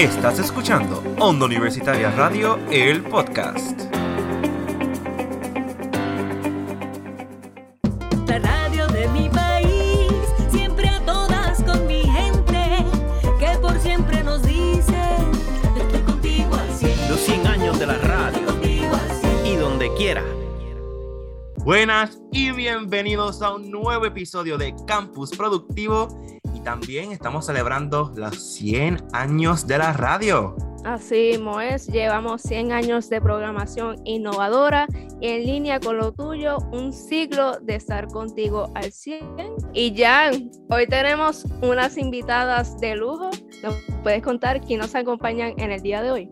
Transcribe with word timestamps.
Estás 0.00 0.38
escuchando 0.38 1.02
Onda 1.18 1.44
Universitaria 1.44 2.10
Radio, 2.12 2.58
el 2.70 3.02
podcast. 3.02 3.78
La 8.26 8.38
radio 8.38 8.86
de 8.86 9.06
mi 9.08 9.28
país, 9.28 10.10
siempre 10.50 10.88
a 10.88 11.04
todas 11.04 11.62
con 11.64 11.86
mi 11.86 12.00
gente, 12.00 12.82
que 13.38 13.58
por 13.58 13.78
siempre 13.78 14.24
nos 14.24 14.42
dicen, 14.42 15.32
estoy 15.76 16.00
contigo 16.00 16.54
al. 16.54 17.10
Los 17.10 17.20
100 17.20 17.46
años 17.46 17.78
de 17.78 17.86
la 17.86 17.98
radio 17.98 18.40
y 19.44 19.54
donde 19.56 19.92
quiera. 19.98 20.24
Buenas 21.58 22.18
y 22.32 22.52
bienvenidos 22.52 23.42
a 23.42 23.54
un 23.54 23.70
nuevo 23.70 24.06
episodio 24.06 24.56
de 24.56 24.74
Campus 24.86 25.36
Productivo 25.36 26.08
y 26.60 26.62
también 26.62 27.12
estamos 27.12 27.46
celebrando 27.46 28.12
los 28.14 28.54
100 28.54 29.08
años 29.12 29.66
de 29.66 29.78
la 29.78 29.92
radio. 29.92 30.54
Así 30.84 31.32
mismo 31.32 31.60
es, 31.60 31.86
llevamos 31.86 32.42
100 32.42 32.72
años 32.72 33.10
de 33.10 33.20
programación 33.20 33.96
innovadora 34.04 34.86
en 35.20 35.44
línea 35.44 35.78
con 35.78 35.98
lo 35.98 36.12
tuyo, 36.12 36.58
un 36.72 36.92
siglo 36.92 37.58
de 37.60 37.74
estar 37.74 38.06
contigo 38.08 38.70
al 38.74 38.90
100. 38.90 39.36
Y 39.74 39.94
Jan, 39.94 40.50
hoy 40.70 40.86
tenemos 40.86 41.44
unas 41.62 41.98
invitadas 41.98 42.78
de 42.80 42.96
lujo. 42.96 43.30
¿Nos 43.62 43.74
puedes 44.02 44.22
contar 44.22 44.60
quién 44.62 44.80
nos 44.80 44.94
acompañan 44.94 45.52
en 45.58 45.70
el 45.70 45.82
día 45.82 46.02
de 46.02 46.10
hoy? 46.10 46.28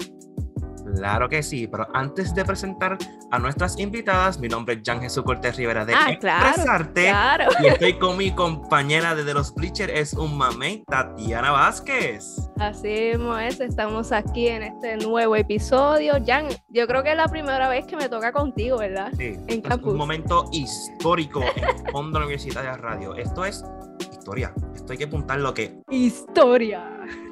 Claro 0.96 1.28
que 1.28 1.42
sí, 1.42 1.66
pero 1.66 1.86
antes 1.94 2.34
de 2.34 2.44
presentar 2.44 2.96
a 3.30 3.38
nuestras 3.38 3.78
invitadas, 3.78 4.38
mi 4.38 4.48
nombre 4.48 4.74
es 4.76 4.80
Jan 4.84 5.00
Jesús 5.00 5.22
Cortés 5.24 5.56
Rivera 5.56 5.84
de 5.84 5.94
Ah, 5.94 6.16
claro, 6.18 6.46
Expresarte 6.48 7.02
Claro. 7.08 7.44
y 7.62 7.66
estoy 7.66 7.98
con 7.98 8.16
mi 8.16 8.30
compañera 8.34 9.14
desde 9.14 9.34
los 9.34 9.54
Bleachers, 9.54 9.92
es 9.94 10.12
un 10.14 10.36
mamey, 10.36 10.82
Tatiana 10.86 11.50
Vázquez. 11.50 12.24
Así 12.58 12.88
mismo 13.12 13.36
es, 13.38 13.60
estamos 13.60 14.12
aquí 14.12 14.48
en 14.48 14.62
este 14.62 14.96
nuevo 14.96 15.36
episodio. 15.36 16.14
Jan, 16.26 16.46
yo 16.70 16.86
creo 16.86 17.02
que 17.02 17.10
es 17.12 17.16
la 17.16 17.28
primera 17.28 17.68
vez 17.68 17.86
que 17.86 17.96
me 17.96 18.08
toca 18.08 18.32
contigo, 18.32 18.78
¿verdad? 18.78 19.12
Sí, 19.16 19.36
es 19.46 19.60
campus. 19.60 19.92
un 19.92 19.98
momento 19.98 20.46
histórico 20.52 21.42
en 21.56 21.94
Onda 21.94 22.18
Universitaria 22.20 22.76
Radio. 22.76 23.14
Esto 23.14 23.44
es 23.44 23.64
historia. 24.10 24.52
Esto 24.74 24.92
hay 24.92 24.98
que 24.98 25.04
apuntar 25.04 25.38
lo 25.40 25.54
que 25.54 25.80
Historia. 25.90 26.82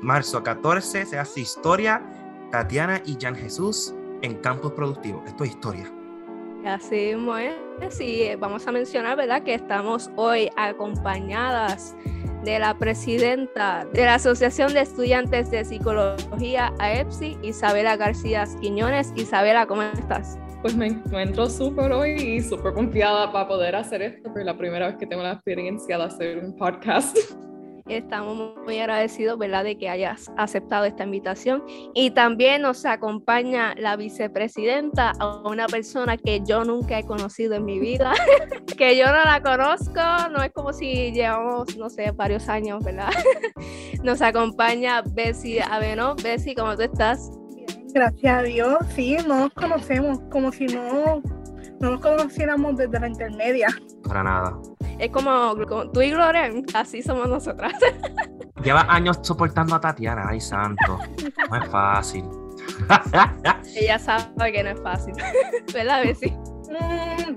marzo 0.03 0.43
14 0.43 1.07
se 1.07 1.19
hace 1.19 1.41
historia. 1.41 2.03
Tatiana 2.57 3.03
y 3.05 3.19
Jan 3.21 3.35
Jesús 3.35 3.95
en 4.23 4.37
Campus 4.37 4.73
Productivo. 4.73 5.23
Esto 5.27 5.45
es 5.45 5.51
historia. 5.51 5.93
Así 6.65 7.15
mismo 7.15 7.37
es. 7.37 7.55
Sí, 7.91 8.23
eh, 8.23 8.37
vamos 8.37 8.67
a 8.67 8.73
mencionar, 8.73 9.15
¿verdad? 9.15 9.43
Que 9.43 9.53
estamos 9.53 10.09
hoy 10.17 10.49
acompañadas 10.57 11.95
de 12.45 12.59
la 12.59 12.79
presidenta 12.79 13.87
de 13.93 14.07
la 14.07 14.15
Asociación 14.15 14.73
de 14.73 14.81
Estudiantes 14.81 15.51
de 15.51 15.67
Psicología 15.67 16.73
AEPSI, 16.79 17.37
Isabela 17.43 17.99
García 17.99 18.47
Quiñones. 18.59 19.13
Isabela, 19.17 19.67
¿cómo 19.67 19.83
estás? 19.83 20.39
Pues 20.63 20.75
me 20.75 20.87
encuentro 20.87 21.51
súper 21.51 21.93
hoy 21.93 22.13
y 22.13 22.41
súper 22.41 22.73
confiada 22.73 23.31
para 23.33 23.47
poder 23.49 23.77
hacer 23.77 24.01
esto, 24.01 24.23
porque 24.23 24.41
es 24.41 24.47
la 24.47 24.57
primera 24.57 24.87
vez 24.87 24.97
que 24.97 25.07
tengo 25.07 25.23
la 25.23 25.33
experiencia 25.33 25.99
de 25.99 26.05
hacer 26.05 26.39
un 26.39 26.57
podcast. 26.57 27.19
Estamos 27.89 28.55
muy 28.65 28.81
agradecidos, 28.81 29.39
¿verdad?, 29.39 29.65
de 29.65 29.79
que 29.79 29.89
hayas 29.89 30.31
aceptado 30.37 30.85
esta 30.85 31.05
invitación. 31.05 31.63
Y 31.95 32.11
también 32.11 32.63
nos 32.63 32.85
acompaña 32.85 33.75
la 33.77 33.97
vicepresidenta, 33.97 35.13
una 35.45 35.67
persona 35.67 36.17
que 36.17 36.43
yo 36.45 36.65
nunca 36.65 36.99
he 36.99 37.05
conocido 37.05 37.55
en 37.55 37.65
mi 37.65 37.79
vida, 37.79 38.13
que 38.77 38.97
yo 38.97 39.07
no 39.07 39.25
la 39.25 39.41
conozco, 39.43 40.01
no 40.33 40.43
es 40.43 40.53
como 40.53 40.73
si 40.73 41.13
llevamos, 41.13 41.77
no 41.77 41.89
sé, 41.89 42.11
varios 42.11 42.49
años, 42.49 42.85
¿verdad? 42.85 43.11
Nos 44.03 44.21
acompaña 44.21 45.03
Bessie 45.03 45.63
Aveno. 45.63 46.17
Bessie, 46.17 46.55
¿cómo 46.55 46.77
tú 46.77 46.83
estás? 46.83 47.31
Gracias 47.95 48.39
a 48.39 48.43
Dios, 48.43 48.77
sí, 48.95 49.17
no 49.27 49.41
nos 49.41 49.55
conocemos, 49.55 50.21
como 50.31 50.53
si 50.53 50.67
no, 50.67 51.23
no 51.81 51.91
nos 51.91 52.01
conociéramos 52.01 52.77
desde 52.77 52.99
la 53.01 53.09
intermedia. 53.09 53.69
Para 54.07 54.23
nada. 54.23 54.59
Es 54.99 55.11
como, 55.11 55.55
como 55.69 55.91
tú 55.91 56.01
y 56.01 56.11
Gloria, 56.11 56.51
así 56.75 57.03
somos 57.03 57.29
nosotras. 57.29 57.73
Lleva 58.63 58.87
años 58.89 59.19
soportando 59.23 59.75
a 59.75 59.81
Tatiana. 59.81 60.27
Ay, 60.29 60.41
santo. 60.41 60.99
No 61.51 61.63
es 61.63 61.69
fácil. 61.69 62.25
Ella 63.77 63.99
sabe 63.99 64.53
que 64.53 64.63
no 64.63 64.71
es 64.71 64.81
fácil, 64.83 65.15
¿verdad, 65.75 66.03
Bessie? 66.03 66.37
Mm, 66.71 67.37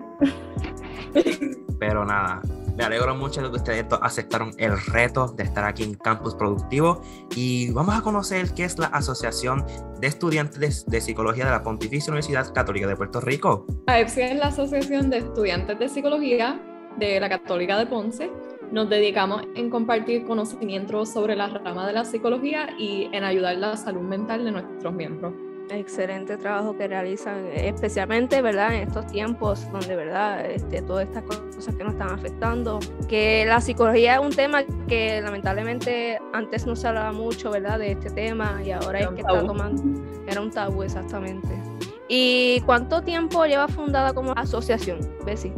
Pero 1.80 2.06
nada, 2.06 2.42
me 2.80 2.86
alegro 2.86 3.14
mucho 3.14 3.42
de 3.42 3.50
que 3.50 3.58
ustedes 3.58 3.86
aceptaron 4.02 4.54
el 4.58 4.80
reto 4.80 5.28
de 5.28 5.44
estar 5.44 5.66
aquí 5.66 5.84
en 5.84 5.96
Campus 5.96 6.34
Productivo 6.34 7.02
y 7.36 7.74
vamos 7.74 7.94
a 7.94 8.02
conocer 8.02 8.54
qué 8.54 8.64
es 8.64 8.80
la 8.80 8.88
Asociación 8.88 9.66
de 10.00 10.08
Estudiantes 10.08 10.86
de 10.86 11.02
Psicología 11.02 11.44
de 11.44 11.52
la 11.52 11.62
Pontificia 11.62 12.10
Universidad 12.10 12.54
Católica 12.54 12.88
de 12.88 12.96
Puerto 12.96 13.20
Rico. 13.20 13.66
AEPSI 13.88 14.22
es 14.22 14.36
la 14.38 14.48
Asociación 14.48 15.10
de 15.10 15.18
Estudiantes 15.18 15.78
de 15.78 15.90
Psicología 15.90 16.58
de 16.98 17.20
la 17.20 17.28
Católica 17.28 17.78
de 17.78 17.86
Ponce. 17.86 18.32
Nos 18.72 18.90
dedicamos 18.90 19.42
en 19.56 19.70
compartir 19.70 20.24
conocimientos 20.24 21.10
sobre 21.12 21.36
la 21.36 21.50
rama 21.50 21.86
de 21.86 21.92
la 21.92 22.06
psicología 22.06 22.70
y 22.80 23.10
en 23.12 23.26
ayudar 23.26 23.58
la 23.58 23.76
salud 23.76 24.04
mental 24.04 24.46
de 24.46 24.52
nuestros 24.52 24.94
miembros. 24.94 25.34
Excelente 25.72 26.38
trabajo 26.38 26.76
que 26.78 26.88
realizan, 26.88 27.46
especialmente 27.54 28.42
¿verdad? 28.42 28.74
en 28.76 28.88
estos 28.88 29.08
tiempos 29.08 29.70
donde 29.72 29.96
¿verdad? 29.96 30.46
Este, 30.46 30.82
todas 30.82 31.08
estas 31.08 31.24
cosas 31.24 31.76
que 31.76 31.84
nos 31.84 31.94
están 31.94 32.10
afectando, 32.12 32.80
que 33.08 33.46
la 33.46 33.62
psicología 33.62 34.16
es 34.16 34.20
un 34.20 34.32
tema 34.32 34.64
que 34.88 35.22
lamentablemente 35.22 36.20
antes 36.34 36.66
no 36.66 36.76
se 36.76 36.88
hablaba 36.88 37.12
mucho 37.12 37.52
¿verdad? 37.52 37.80
de 37.80 37.92
este 37.92 38.10
tema 38.10 38.62
y 38.64 38.72
ahora 38.72 39.00
Era 39.00 39.10
es 39.10 39.16
que 39.16 39.22
está 39.22 39.34
tabú. 39.34 39.48
tomando, 39.48 40.02
era 40.28 40.42
un 40.42 40.52
tabú 40.52 40.84
exactamente. 40.84 41.48
¿Y 42.08 42.62
cuánto 42.62 43.02
tiempo 43.04 43.46
lleva 43.46 43.68
fundada 43.68 44.14
como 44.14 44.34
asociación, 44.36 45.00
Bessie? 45.26 45.54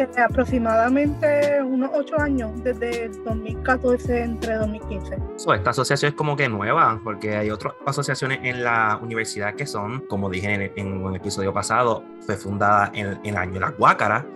Eh, 0.00 0.20
aproximadamente 0.20 1.62
unos 1.62 1.90
ocho 1.94 2.18
años, 2.20 2.50
desde 2.62 3.04
el 3.04 3.24
2014 3.24 4.22
entre 4.22 4.54
2015. 4.56 5.16
So, 5.36 5.54
esta 5.54 5.70
asociación 5.70 6.10
es 6.10 6.14
como 6.16 6.36
que 6.36 6.48
nueva, 6.48 7.00
porque 7.02 7.36
hay 7.36 7.50
otras 7.50 7.74
asociaciones 7.86 8.40
en 8.42 8.64
la 8.64 8.98
universidad 9.02 9.54
que 9.54 9.66
son, 9.66 10.00
como 10.08 10.28
dije 10.30 10.52
en, 10.52 10.72
en 10.76 11.02
un 11.04 11.14
episodio 11.16 11.52
pasado, 11.52 12.04
fue 12.26 12.36
fundada 12.36 12.90
en, 12.94 13.08
en 13.24 13.26
el 13.26 13.36
año 13.36 13.54
de 13.54 13.60
la 13.60 13.70
Guácara, 13.70 14.26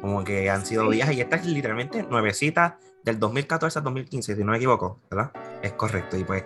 como 0.00 0.24
que 0.24 0.48
han 0.50 0.64
sido 0.64 0.84
Sí. 0.84 0.96
viajes, 0.96 1.16
y 1.16 1.20
esta 1.20 1.36
es 1.36 1.46
literalmente 1.46 2.02
nuevecita 2.04 2.78
del 3.04 3.18
2014 3.18 3.78
al 3.78 3.84
2015, 3.84 4.36
si 4.36 4.44
no 4.44 4.52
me 4.52 4.56
equivoco, 4.58 5.00
¿verdad? 5.10 5.30
Es 5.62 5.72
correcto, 5.72 6.16
y 6.16 6.24
pues, 6.24 6.44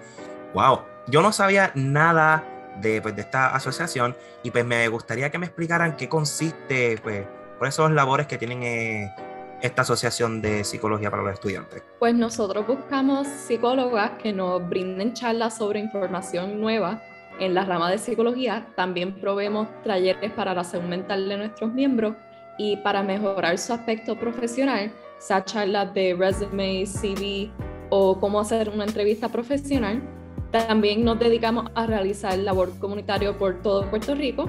wow, 0.54 0.80
yo 1.08 1.22
no 1.22 1.32
sabía 1.32 1.72
nada 1.74 2.44
de, 2.80 3.00
pues, 3.00 3.14
de 3.14 3.22
esta 3.22 3.54
asociación, 3.54 4.16
y 4.42 4.50
pues 4.50 4.64
me 4.64 4.86
gustaría 4.88 5.30
que 5.30 5.38
me 5.38 5.46
explicaran 5.46 5.96
qué 5.96 6.08
consiste, 6.08 6.98
pues, 7.02 7.24
por 7.58 7.68
esos 7.68 7.90
labores 7.90 8.26
que 8.26 8.38
tienen 8.38 8.62
eh, 8.62 9.14
esta 9.62 9.82
asociación 9.82 10.42
de 10.42 10.64
psicología 10.64 11.10
para 11.10 11.22
los 11.22 11.32
estudiantes. 11.32 11.82
Pues 11.98 12.14
nosotros 12.14 12.66
buscamos 12.66 13.26
psicólogas 13.26 14.12
que 14.22 14.32
nos 14.32 14.68
brinden 14.68 15.14
charlas 15.14 15.56
sobre 15.56 15.80
información 15.80 16.60
nueva 16.60 17.02
en 17.40 17.54
la 17.54 17.64
rama 17.64 17.90
de 17.90 17.98
psicología. 17.98 18.66
También 18.76 19.14
proveemos 19.20 19.68
talleres 19.82 20.32
para 20.32 20.54
la 20.54 20.64
salud 20.64 20.84
mental 20.84 21.28
de 21.28 21.36
nuestros 21.38 21.72
miembros 21.72 22.14
y 22.58 22.76
para 22.78 23.02
mejorar 23.02 23.58
su 23.58 23.72
aspecto 23.72 24.16
profesional, 24.16 24.92
esas 25.18 25.44
charlas 25.46 25.92
de 25.94 26.14
resume, 26.14 26.84
CV 26.86 27.50
o 27.90 28.18
cómo 28.20 28.40
hacer 28.40 28.68
una 28.68 28.84
entrevista 28.84 29.28
profesional. 29.28 30.02
También 30.50 31.04
nos 31.04 31.18
dedicamos 31.18 31.70
a 31.74 31.86
realizar 31.86 32.38
labor 32.38 32.78
comunitario 32.78 33.36
por 33.36 33.60
todo 33.62 33.88
Puerto 33.90 34.14
Rico. 34.14 34.48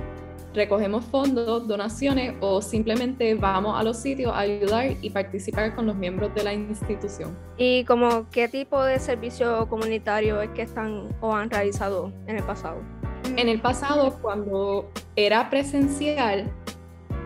Recogemos 0.56 1.04
fondos, 1.04 1.68
donaciones 1.68 2.34
o 2.40 2.62
simplemente 2.62 3.36
vamos 3.36 3.78
a 3.78 3.84
los 3.84 3.98
sitios 3.98 4.32
a 4.32 4.40
ayudar 4.40 4.96
y 5.02 5.10
participar 5.10 5.76
con 5.76 5.86
los 5.86 5.98
miembros 5.98 6.34
de 6.34 6.46
la 6.46 6.54
institución. 6.54 7.38
¿Y 7.58 7.84
como 7.84 8.30
qué 8.30 8.48
tipo 8.48 8.82
de 8.82 8.98
servicio 9.00 9.68
comunitario 9.68 10.42
es 10.42 10.52
que 10.52 10.62
están 10.62 11.10
o 11.20 11.36
han 11.36 11.50
realizado 11.50 12.14
en 12.26 12.38
el 12.38 12.44
pasado? 12.44 12.78
En 13.36 13.50
el 13.50 13.60
pasado, 13.60 14.18
cuando 14.22 14.90
era 15.18 15.50
presencial, 15.50 16.50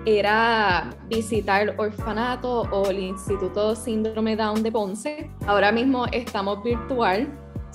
era 0.08 0.90
visitar 1.08 1.76
orfanato 1.78 2.62
o 2.72 2.90
el 2.90 2.98
Instituto 2.98 3.76
Síndrome 3.76 4.36
Down 4.36 4.64
de 4.64 4.72
Ponce. 4.72 5.30
Ahora 5.46 5.72
mismo 5.72 6.08
estamos 6.12 6.64
virtual, 6.64 7.28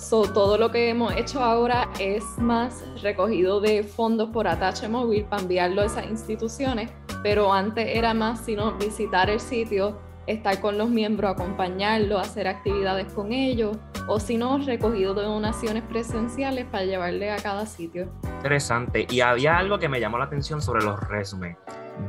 so, 0.05 0.31
todo 0.31 0.59
lo 0.59 0.71
que 0.71 0.91
hemos 0.91 1.15
hecho 1.17 1.43
ahora 1.43 1.89
es 1.99 2.23
más 2.39 2.85
recogido 3.01 3.61
de 3.61 3.83
fondos 3.83 4.29
por 4.31 4.47
atache 4.47 4.89
móvil 4.89 5.25
para 5.25 5.43
enviarlo 5.43 5.83
a 5.83 5.87
esas 5.87 6.07
instituciones, 6.07 6.91
pero 7.23 7.53
antes 7.53 7.87
era 7.89 8.13
más 8.13 8.45
sino 8.45 8.73
visitar 8.77 9.31
el 9.31 9.41
sitio, 9.41 9.99
estar 10.27 10.61
con 10.61 10.77
los 10.77 10.91
miembros, 10.91 11.33
acompañarlos, 11.33 12.21
hacer 12.21 12.49
actividades 12.49 13.13
con 13.13 13.33
ellos, 13.33 13.77
o 14.07 14.21
si 14.21 14.37
no, 14.37 14.59
recogido 14.59 15.15
de 15.15 15.23
donaciones 15.23 15.83
presenciales 15.85 16.67
para 16.67 16.85
llevarle 16.85 17.31
a 17.31 17.37
cada 17.37 17.65
sitio. 17.65 18.13
Interesante. 18.37 19.07
Y 19.09 19.21
había 19.21 19.57
algo 19.57 19.79
que 19.79 19.89
me 19.89 20.01
llamó 20.01 20.19
la 20.19 20.25
atención 20.25 20.61
sobre 20.61 20.85
los 20.85 21.01
resúmenes. 21.09 21.57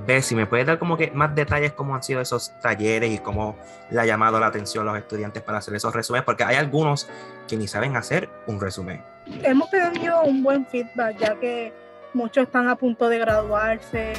Ver 0.06 0.22
si 0.24 0.36
me 0.36 0.46
puedes 0.46 0.66
dar 0.66 0.80
como 0.80 0.98
que 0.98 1.12
más 1.12 1.36
detalles 1.36 1.74
cómo 1.74 1.96
han 1.96 2.04
sido 2.04 2.22
esos 2.22 2.54
talleres 2.60 3.12
y 3.12 3.18
cómo 3.20 3.56
le 3.90 4.00
ha 4.00 4.06
llamado 4.06 4.40
la 4.40 4.48
atención 4.48 4.88
a 4.88 4.92
los 4.92 5.00
estudiantes 5.00 5.44
para 5.44 5.60
hacer 5.60 5.76
esos 5.76 5.94
resúmenes, 5.94 6.26
porque 6.26 6.44
hay 6.44 6.56
algunos 6.56 7.10
que 7.48 7.58
ni 7.58 7.68
saben 7.68 7.96
hacer 7.96 8.30
un 8.48 8.60
resumen. 8.60 9.04
Hemos 9.44 9.70
tenido 9.70 10.24
un 10.24 10.44
buen 10.44 10.66
feedback, 10.66 11.18
ya 11.18 11.36
que 11.36 11.74
muchos 12.14 12.46
están 12.46 12.70
a 12.70 12.76
punto 12.76 13.10
de 13.10 13.20
graduarse 13.20 14.14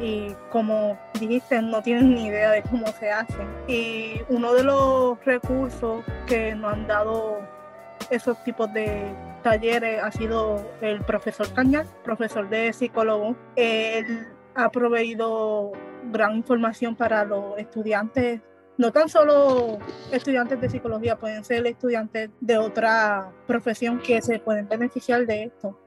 y 0.00 0.34
como 0.50 0.98
dijiste, 1.18 1.60
no 1.62 1.82
tienen 1.82 2.14
ni 2.14 2.26
idea 2.26 2.50
de 2.50 2.62
cómo 2.62 2.86
se 2.98 3.10
hacen. 3.10 3.46
Y 3.68 4.20
uno 4.28 4.52
de 4.54 4.64
los 4.64 5.24
recursos 5.24 6.04
que 6.26 6.54
nos 6.54 6.72
han 6.72 6.86
dado 6.86 7.38
esos 8.10 8.42
tipos 8.44 8.72
de 8.72 9.14
talleres 9.42 10.02
ha 10.02 10.10
sido 10.10 10.66
el 10.80 11.00
profesor 11.02 11.52
Cañal, 11.52 11.86
profesor 12.02 12.48
de 12.48 12.72
psicólogo. 12.72 13.36
Él 13.56 14.33
ha 14.54 14.70
proveído 14.70 15.72
gran 16.10 16.36
información 16.36 16.94
para 16.94 17.24
los 17.24 17.58
estudiantes, 17.58 18.40
no 18.76 18.92
tan 18.92 19.08
solo 19.08 19.78
estudiantes 20.12 20.60
de 20.60 20.68
psicología, 20.68 21.16
pueden 21.16 21.44
ser 21.44 21.66
estudiantes 21.66 22.30
de 22.40 22.58
otra 22.58 23.32
profesión 23.46 24.00
que 24.00 24.20
se 24.20 24.38
pueden 24.38 24.68
beneficiar 24.68 25.26
de 25.26 25.44
esto. 25.44 25.78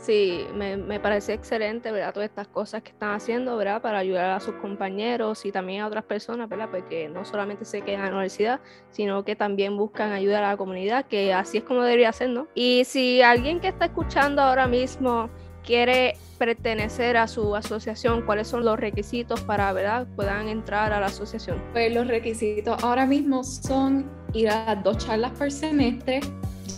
Sí, 0.00 0.46
me, 0.54 0.76
me 0.76 1.00
parece 1.00 1.32
excelente, 1.32 1.90
¿verdad? 1.90 2.14
Todas 2.14 2.28
estas 2.28 2.46
cosas 2.46 2.82
que 2.82 2.90
están 2.90 3.10
haciendo, 3.14 3.56
¿verdad? 3.56 3.82
Para 3.82 3.98
ayudar 3.98 4.30
a 4.30 4.38
sus 4.38 4.54
compañeros 4.54 5.44
y 5.44 5.50
también 5.50 5.82
a 5.82 5.88
otras 5.88 6.04
personas, 6.04 6.48
¿verdad? 6.48 6.68
Porque 6.70 7.08
no 7.08 7.24
solamente 7.24 7.64
se 7.64 7.82
quedan 7.82 8.02
en 8.02 8.06
la 8.06 8.12
universidad, 8.12 8.60
sino 8.90 9.24
que 9.24 9.34
también 9.34 9.76
buscan 9.76 10.12
ayudar 10.12 10.44
a 10.44 10.50
la 10.50 10.56
comunidad, 10.56 11.06
que 11.06 11.34
así 11.34 11.58
es 11.58 11.64
como 11.64 11.82
debería 11.82 12.12
ser, 12.12 12.30
¿no? 12.30 12.46
Y 12.54 12.84
si 12.84 13.22
alguien 13.22 13.58
que 13.58 13.68
está 13.68 13.86
escuchando 13.86 14.40
ahora 14.40 14.68
mismo 14.68 15.30
quiere 15.68 16.16
pertenecer 16.38 17.18
a 17.18 17.28
su 17.28 17.54
asociación, 17.54 18.22
¿cuáles 18.22 18.48
son 18.48 18.64
los 18.64 18.80
requisitos 18.80 19.42
para, 19.42 19.70
¿verdad? 19.74 20.06
Puedan 20.16 20.48
entrar 20.48 20.94
a 20.94 21.00
la 21.00 21.06
asociación. 21.08 21.62
Pues 21.74 21.92
los 21.94 22.06
requisitos 22.08 22.82
ahora 22.82 23.04
mismo 23.04 23.44
son 23.44 24.10
ir 24.32 24.48
a 24.48 24.64
las 24.74 24.82
dos 24.82 24.96
charlas 24.96 25.32
por 25.32 25.52
semestre, 25.52 26.20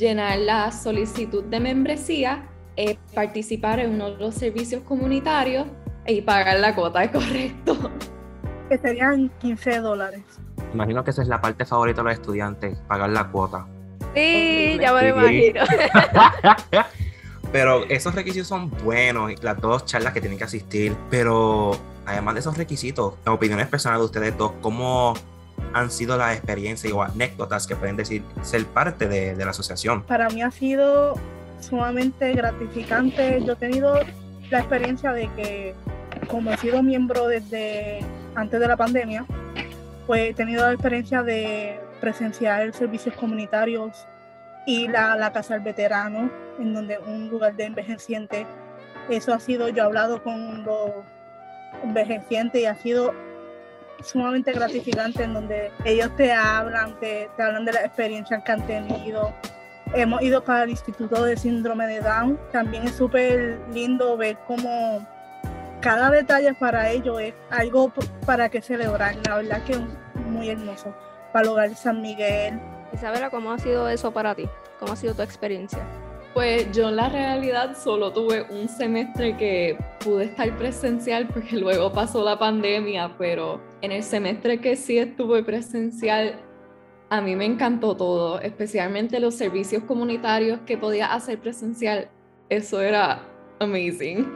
llenar 0.01 0.39
la 0.41 0.73
solicitud 0.73 1.45
de 1.45 1.61
membresía, 1.61 2.43
eh, 2.77 2.99
participar 3.15 3.79
en 3.79 3.93
uno 3.95 4.11
de 4.11 4.17
los 4.17 4.35
servicios 4.35 4.83
comunitarios 4.83 5.69
y 6.09 6.21
pagar 6.23 6.59
la 6.59 6.75
cuota, 6.75 7.05
¿es 7.05 7.11
correcto? 7.13 7.77
que 8.69 8.77
serían 8.79 9.31
15 9.41 9.79
dólares. 9.79 10.23
Imagino 10.75 11.05
que 11.05 11.11
esa 11.13 11.23
es 11.23 11.29
la 11.29 11.41
parte 11.41 11.65
favorita 11.65 12.01
de 12.01 12.09
los 12.09 12.13
estudiantes, 12.15 12.77
pagar 12.89 13.11
la 13.11 13.29
cuota. 13.31 13.69
Sí, 14.17 14.79
ya 14.81 14.93
me 14.93 15.11
lo 15.11 15.21
Sí. 15.29 15.53
imagino. 15.53 15.61
Pero 17.53 17.85
esos 17.89 18.15
requisitos 18.15 18.47
son 18.47 18.71
buenos, 18.85 19.33
las 19.43 19.61
dos 19.61 19.85
charlas 19.85 20.13
que 20.13 20.21
tienen 20.21 20.39
que 20.39 20.45
asistir, 20.45 20.95
pero 21.11 21.73
además 22.07 22.35
de 22.35 22.41
esos 22.41 22.57
requisitos, 22.57 23.15
en 23.27 23.33
opiniones 23.33 23.67
personales 23.67 24.03
de 24.03 24.07
ustedes 24.07 24.39
dos, 24.39 24.53
¿cómo 24.61 25.15
han 25.73 25.91
sido 25.91 26.17
las 26.17 26.37
experiencias 26.37 26.93
o 26.93 27.03
anécdotas 27.03 27.67
que 27.67 27.77
pueden 27.77 27.97
decir 27.97 28.23
ser 28.43 28.65
parte 28.67 29.09
de, 29.09 29.35
de 29.35 29.45
la 29.45 29.51
asociación? 29.51 30.03
Para 30.05 30.29
mí 30.29 30.43
ha 30.43 30.51
sido 30.51 31.15
sumamente 31.61 32.33
gratificante. 32.33 33.43
Yo 33.45 33.53
he 33.53 33.57
tenido 33.57 33.95
la 34.51 34.59
experiencia 34.61 35.13
de 35.13 35.29
que, 35.35 35.75
como 36.29 36.53
he 36.53 36.57
sido 36.57 36.83
miembro 36.83 37.29
desde 37.29 38.01
antes 38.35 38.61
de 38.61 38.69
la 38.69 38.77
pandemia, 38.77 39.27
pues 40.07 40.31
he 40.31 40.35
tenido 40.35 40.67
la 40.67 40.73
experiencia 40.73 41.23
de 41.23 41.81
presenciar 42.01 42.73
servicios 42.73 43.15
comunitarios 43.17 44.07
y 44.67 44.89
la, 44.89 45.17
la 45.17 45.33
Casa 45.33 45.55
del 45.55 45.63
Veterano, 45.63 46.31
en 46.59 46.75
donde 46.75 46.99
un 46.99 47.29
lugar 47.29 47.55
de 47.55 47.65
envejecientes. 47.65 48.47
Eso 49.09 49.33
ha 49.33 49.41
sido, 49.41 49.69
yo 49.69 49.83
he 49.83 49.87
hablado 49.87 50.23
con 50.23 50.65
los 50.65 50.91
envejecientes 51.83 52.63
y 52.63 52.67
ha 52.67 52.75
sido 52.75 53.13
sumamente 54.03 54.53
gratificante 54.53 55.25
en 55.25 55.35
donde 55.35 55.71
ellos 55.85 56.15
te 56.17 56.33
hablan, 56.33 56.99
te, 57.01 57.29
te 57.37 57.43
hablan 57.43 57.65
de 57.65 57.73
las 57.73 57.85
experiencias 57.85 58.43
que 58.45 58.53
han 58.53 58.67
tenido. 58.67 59.33
Hemos 59.95 60.23
ido 60.23 60.45
para 60.45 60.65
el 60.65 60.71
Instituto 60.71 61.25
de 61.25 61.37
Síndrome 61.37 61.87
de 61.87 62.01
Down. 62.01 62.39
También 62.53 62.85
es 62.85 62.95
súper 62.95 63.61
lindo 63.73 64.17
ver 64.17 64.39
cómo 64.47 65.05
cada 65.81 66.11
detalle 66.11 66.55
para 66.55 66.91
ellos 66.91 67.21
es 67.21 67.35
algo 67.51 67.93
para 68.25 68.49
que 68.49 68.63
celebrar. 68.63 69.17
La 69.27 69.37
verdad 69.37 69.63
que 69.65 69.73
es 69.73 69.81
muy 70.27 70.51
hermoso. 70.51 70.95
Para 71.33 71.45
el 71.45 71.49
hogar 71.51 71.75
San 71.75 72.01
Miguel, 72.01 72.61
Isabela, 72.93 73.31
¿cómo 73.31 73.53
ha 73.53 73.59
sido 73.59 73.89
eso 73.89 74.13
para 74.13 74.35
ti? 74.35 74.49
¿Cómo 74.79 74.93
ha 74.93 74.97
sido 74.97 75.15
tu 75.15 75.23
experiencia? 75.23 75.79
Pues 76.35 76.71
yo 76.73 76.89
en 76.89 76.97
la 76.97 77.09
realidad 77.09 77.77
solo 77.77 78.13
tuve 78.13 78.47
un 78.51 78.69
semestre 78.69 79.37
que 79.37 79.77
pude 80.05 80.25
estar 80.25 80.57
presencial 80.57 81.27
porque 81.29 81.57
luego 81.59 81.93
pasó 81.93 82.25
la 82.25 82.39
pandemia, 82.39 83.17
pero 83.19 83.61
en 83.81 83.93
el 83.93 84.03
semestre 84.03 84.61
que 84.61 84.77
sí 84.77 84.99
estuve 84.99 85.43
presencial, 85.43 86.41
a 87.09 87.21
mí 87.21 87.35
me 87.35 87.45
encantó 87.45 87.97
todo, 87.97 88.41
especialmente 88.41 89.19
los 89.19 89.35
servicios 89.35 89.83
comunitarios 89.85 90.61
que 90.61 90.77
podía 90.79 91.13
hacer 91.13 91.39
presencial. 91.41 92.09
Eso 92.49 92.81
era 92.81 93.23
amazing. 93.59 94.29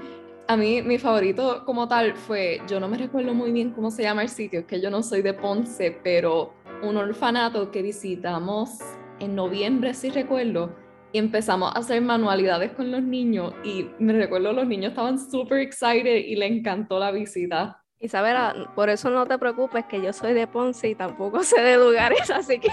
A 0.47 0.57
mí 0.57 0.83
mi 0.83 0.99
favorito 0.99 1.65
como 1.65 1.89
tal 1.89 2.17
fue, 2.17 2.61
yo 2.69 2.81
no 2.81 2.89
me 2.89 2.99
recuerdo 2.99 3.33
muy 3.35 3.53
bien 3.53 3.71
cómo 3.71 3.91
se 3.91 4.03
llama 4.03 4.23
el 4.23 4.29
sitio, 4.29 4.61
es 4.61 4.67
que 4.67 4.81
yo 4.81 4.91
no 4.91 5.03
soy 5.03 5.23
de 5.23 5.33
Ponce, 5.33 5.97
pero 6.03 6.53
un 6.85 6.97
orfanato 6.97 7.71
que 7.71 7.83
visitamos 7.83 8.79
en 9.21 9.35
noviembre, 9.35 9.95
si 9.95 10.11
recuerdo, 10.11 10.75
y 11.13 11.19
empezamos 11.19 11.75
a 11.75 11.79
hacer 11.79 12.03
manualidades 12.03 12.73
con 12.73 12.91
los 12.91 13.03
niños 13.03 13.55
y 13.63 13.87
me 13.99 14.13
recuerdo 14.13 14.53
los 14.53 14.67
niños 14.67 14.91
estaban 14.91 15.19
súper 15.19 15.61
excited 15.61 16.17
y 16.17 16.37
le 16.37 16.47
encantó 16.47 16.99
la 16.99 17.11
visita. 17.13 17.81
Isabela, 18.01 18.73
por 18.75 18.91
eso 18.91 19.09
no 19.11 19.25
te 19.25 19.39
preocupes 19.39 19.85
que 19.87 20.03
yo 20.03 20.13
soy 20.13 20.35
de 20.35 20.47
Ponce 20.47 20.89
y 20.91 20.95
tampoco 20.95 21.43
sé 21.43 21.61
de 21.61 21.77
lugares, 21.77 22.31
así 22.31 22.59
que 22.59 22.71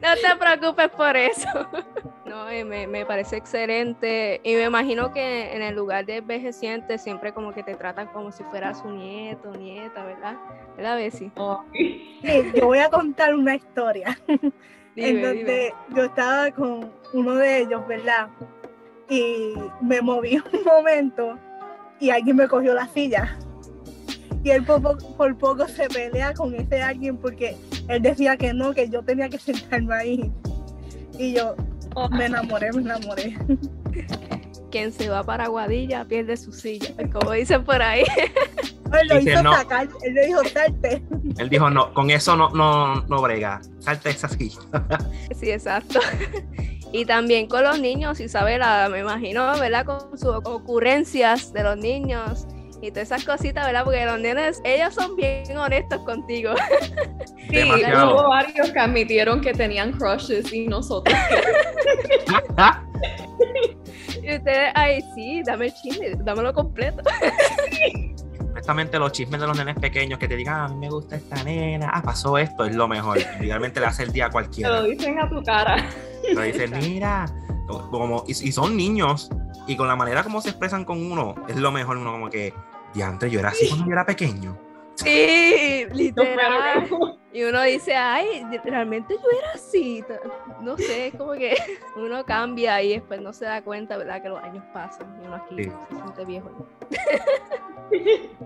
no 0.00 0.08
te 0.14 0.36
preocupes 0.38 0.88
por 0.90 1.16
eso. 1.16 1.48
No, 2.28 2.44
me, 2.44 2.86
me 2.86 3.06
parece 3.06 3.38
excelente 3.38 4.42
y 4.44 4.54
me 4.54 4.64
imagino 4.64 5.14
que 5.14 5.56
en 5.56 5.62
el 5.62 5.74
lugar 5.74 6.04
de 6.04 6.16
envejecientes 6.16 7.00
siempre 7.02 7.32
como 7.32 7.54
que 7.54 7.62
te 7.62 7.74
tratan 7.74 8.08
como 8.08 8.32
si 8.32 8.44
fueras 8.44 8.80
su 8.80 8.90
nieto, 8.90 9.50
nieta, 9.52 10.04
¿verdad? 10.04 10.36
¿Verdad, 10.76 10.96
Bessie? 10.96 11.32
Sí, 11.72 12.52
yo 12.54 12.66
voy 12.66 12.80
a 12.80 12.90
contar 12.90 13.34
una 13.34 13.54
historia. 13.54 14.18
en 14.96 15.22
donde 15.22 15.32
dime. 15.32 15.74
yo 15.96 16.04
estaba 16.04 16.50
con 16.50 16.92
uno 17.14 17.34
de 17.36 17.60
ellos, 17.60 17.86
¿verdad? 17.88 18.28
Y 19.08 19.54
me 19.80 20.02
moví 20.02 20.36
un 20.52 20.64
momento 20.64 21.38
y 21.98 22.10
alguien 22.10 22.36
me 22.36 22.46
cogió 22.46 22.74
la 22.74 22.88
silla. 22.88 23.38
Y 24.44 24.50
él 24.50 24.64
por, 24.66 24.82
po- 24.82 24.98
por 25.16 25.34
poco 25.38 25.66
se 25.66 25.88
pelea 25.88 26.34
con 26.34 26.54
ese 26.54 26.82
alguien 26.82 27.16
porque 27.16 27.56
él 27.88 28.02
decía 28.02 28.36
que 28.36 28.52
no, 28.52 28.72
que 28.74 28.88
yo 28.88 29.02
tenía 29.02 29.28
que 29.28 29.38
sentarme 29.38 29.94
ahí. 29.94 30.32
Y 31.18 31.34
yo 31.34 31.56
me 32.12 32.26
enamoré, 32.26 32.72
me 32.72 32.82
enamoré. 32.82 33.36
Quien 34.70 34.92
se 34.92 35.08
va 35.08 35.24
para 35.24 35.48
Guadilla 35.48 36.04
pierde 36.04 36.36
su 36.36 36.52
silla, 36.52 36.94
como 37.10 37.32
dicen 37.32 37.64
por 37.64 37.80
ahí. 37.80 38.04
Él 38.92 39.08
lo 39.08 39.18
Dice 39.18 39.32
hizo 39.32 39.42
no. 39.42 39.52
sacar, 39.52 39.86
él 40.02 40.14
le 40.14 40.26
dijo 40.28 40.42
salte. 40.44 41.02
Él 41.36 41.50
dijo, 41.50 41.68
no, 41.68 41.92
con 41.92 42.10
eso 42.10 42.34
no, 42.36 42.48
no, 42.50 43.02
no 43.02 43.20
brega, 43.20 43.60
salte 43.80 44.08
esa 44.08 44.30
silla. 44.30 44.58
Sí, 45.38 45.50
exacto. 45.50 46.00
Y 46.90 47.04
también 47.04 47.48
con 47.48 47.64
los 47.64 47.78
niños, 47.78 48.18
Isabela, 48.18 48.88
me 48.90 49.00
imagino, 49.00 49.58
¿verdad? 49.58 49.84
Con 49.84 50.18
sus 50.18 50.34
ocurrencias 50.36 51.52
de 51.52 51.64
los 51.64 51.76
niños 51.76 52.46
y 52.80 52.90
todas 52.90 53.10
esas 53.10 53.24
cositas, 53.24 53.66
¿verdad? 53.66 53.84
Porque 53.84 54.04
los 54.04 54.20
nenes, 54.20 54.60
ellos 54.64 54.94
son 54.94 55.16
bien 55.16 55.56
honestos 55.56 56.00
contigo. 56.02 56.52
Sí, 57.48 57.56
Demasiado. 57.56 58.12
hubo 58.14 58.28
varios 58.28 58.70
que 58.72 58.78
admitieron 58.78 59.40
que 59.40 59.54
tenían 59.54 59.92
crushes 59.92 60.52
y 60.52 60.66
nosotros. 60.66 61.16
Y 64.22 64.36
ustedes, 64.36 64.70
ay, 64.74 65.00
sí, 65.14 65.42
dame 65.44 65.66
el 65.66 65.74
chisme, 65.74 66.10
dámelo 66.18 66.52
completo. 66.52 67.02
Honestamente, 68.50 68.98
los 68.98 69.12
chismes 69.12 69.40
de 69.40 69.46
los 69.46 69.56
nenes 69.56 69.76
pequeños 69.78 70.18
que 70.18 70.28
te 70.28 70.36
digan, 70.36 70.54
"Ah, 70.56 70.64
a 70.64 70.68
mí 70.68 70.74
me 70.76 70.90
gusta 70.90 71.16
esta 71.16 71.42
nena, 71.44 71.90
ah, 71.94 72.02
pasó 72.02 72.36
esto, 72.36 72.64
es 72.66 72.74
lo 72.74 72.88
mejor. 72.88 73.18
Realmente 73.38 73.80
le 73.80 73.86
hace 73.86 74.02
el 74.02 74.12
día 74.12 74.26
a 74.26 74.28
Te 74.28 74.32
cualquiera. 74.32 74.80
lo 74.80 74.82
dicen 74.82 75.18
a 75.18 75.28
tu 75.30 75.42
cara. 75.42 75.88
Pero 76.22 76.42
dicen, 76.42 76.72
mira, 76.78 77.24
como, 77.90 78.24
y, 78.26 78.32
y 78.32 78.52
son 78.52 78.76
niños, 78.76 79.30
y 79.66 79.76
con 79.76 79.86
la 79.88 79.96
manera 79.96 80.22
como 80.24 80.42
se 80.42 80.50
expresan 80.50 80.84
con 80.84 81.00
uno, 81.10 81.34
es 81.48 81.56
lo 81.56 81.70
mejor, 81.70 81.96
uno 81.96 82.10
como 82.12 82.28
que, 82.28 82.52
diantre, 82.94 83.30
yo 83.30 83.40
era 83.40 83.50
así 83.50 83.68
cuando 83.68 83.86
yo 83.86 83.92
era 83.92 84.04
pequeño. 84.06 84.58
Sí, 84.94 85.86
literal. 85.92 86.88
Y 87.32 87.44
uno 87.44 87.62
dice, 87.62 87.94
ay, 87.94 88.44
realmente 88.64 89.14
yo 89.14 89.38
era 89.38 89.52
así. 89.54 90.02
No 90.60 90.76
sé, 90.76 91.08
es 91.08 91.14
como 91.14 91.32
que 91.34 91.54
uno 91.96 92.24
cambia 92.24 92.82
y 92.82 92.94
después 92.94 93.20
no 93.20 93.32
se 93.32 93.44
da 93.44 93.62
cuenta, 93.62 93.96
¿verdad? 93.96 94.20
Que 94.22 94.28
los 94.28 94.42
años 94.42 94.64
pasan 94.72 95.06
y 95.22 95.26
uno 95.26 95.36
aquí 95.36 95.54
Sí. 95.64 95.70
se 95.88 95.94
siente 95.94 96.24
viejo. 96.24 96.50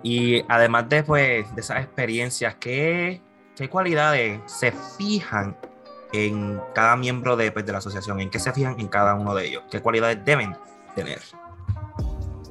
Y 0.03 0.45
además 0.49 0.89
de, 0.89 1.03
pues, 1.03 1.55
de 1.55 1.61
esas 1.61 1.79
experiencias, 1.85 2.55
¿qué, 2.57 3.21
qué 3.57 3.69
cualidades 3.69 4.41
se 4.47 4.73
fijan 4.73 5.57
en 6.13 6.61
cada 6.75 6.97
miembro 6.97 7.37
de, 7.37 7.51
pues, 7.51 7.65
de 7.65 7.73
la 7.73 7.79
asociación? 7.79 8.21
¿En 8.21 8.29
qué 8.31 8.39
se 8.39 8.53
fijan 8.53 8.79
en 8.79 8.89
cada 8.89 9.15
uno 9.15 9.35
de 9.35 9.47
ellos? 9.47 9.63
¿Qué 9.71 9.81
cualidades 9.81 10.23
deben 10.25 10.55
tener? 10.95 11.21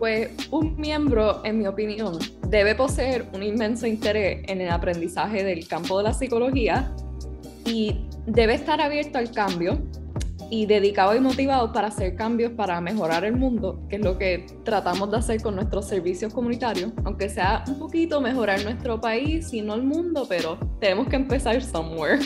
Pues 0.02 0.32
un 0.50 0.78
miembro, 0.78 1.46
en 1.46 1.60
mi 1.60 1.68
opinión, 1.68 2.18
debe 2.48 2.74
poseer 2.74 3.28
un 3.36 3.44
inmenso 3.44 3.86
interés 3.86 4.44
en 4.48 4.60
el 4.60 4.72
aprendizaje 4.72 5.44
del 5.44 5.68
campo 5.68 6.00
de 6.00 6.06
la 6.06 6.14
psicología 6.14 6.92
y 7.66 8.08
debe 8.26 8.56
estar 8.56 8.82
abierto 8.82 9.20
al 9.20 9.30
cambio 9.32 9.78
y 10.50 10.66
dedicado 10.66 11.16
y 11.16 11.20
motivado 11.20 11.72
para 11.72 11.90
hacer 11.90 12.16
cambios 12.16 12.52
para 12.54 12.82
mejorar 12.82 13.26
el 13.26 13.36
mundo, 13.36 13.86
que 13.90 13.98
es 13.98 14.02
lo 14.04 14.18
que 14.18 14.48
tratamos 14.66 15.12
de 15.12 15.18
hacer 15.18 15.40
con 15.40 15.54
nuestros 15.54 15.88
servicios 15.88 16.34
comunitarios, 16.34 16.92
aunque 17.04 17.30
sea 17.30 17.64
un 17.68 17.78
poquito 17.78 18.20
mejorar 18.22 18.64
nuestro 18.64 19.00
país 19.00 19.54
y 19.54 19.62
no 19.62 19.76
el 19.76 19.84
mundo, 19.84 20.26
pero 20.28 20.58
tenemos 20.80 21.10
que 21.10 21.18
empezar 21.18 21.62
somewhere. 21.62 22.18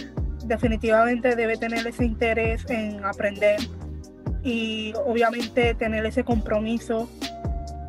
Definitivamente 0.45 1.35
debe 1.35 1.57
tener 1.57 1.85
ese 1.85 2.05
interés 2.05 2.63
en 2.69 3.03
aprender 3.03 3.59
y 4.45 4.93
obviamente 5.05 5.73
tener 5.73 6.05
ese 6.05 6.23
compromiso, 6.23 7.09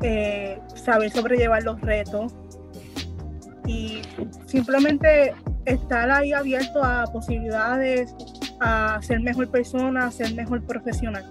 eh, 0.03 0.59
saber 0.75 1.11
sobrellevar 1.11 1.63
los 1.63 1.81
retos 1.81 2.35
y 3.67 4.03
simplemente 4.47 5.35
estar 5.65 6.11
ahí 6.11 6.33
abierto 6.33 6.83
a 6.85 7.05
posibilidades, 7.13 8.15
a 8.61 8.99
ser 9.03 9.21
mejor 9.21 9.51
persona, 9.51 10.07
a 10.07 10.11
ser 10.11 10.35
mejor 10.35 10.65
profesional. 10.65 11.25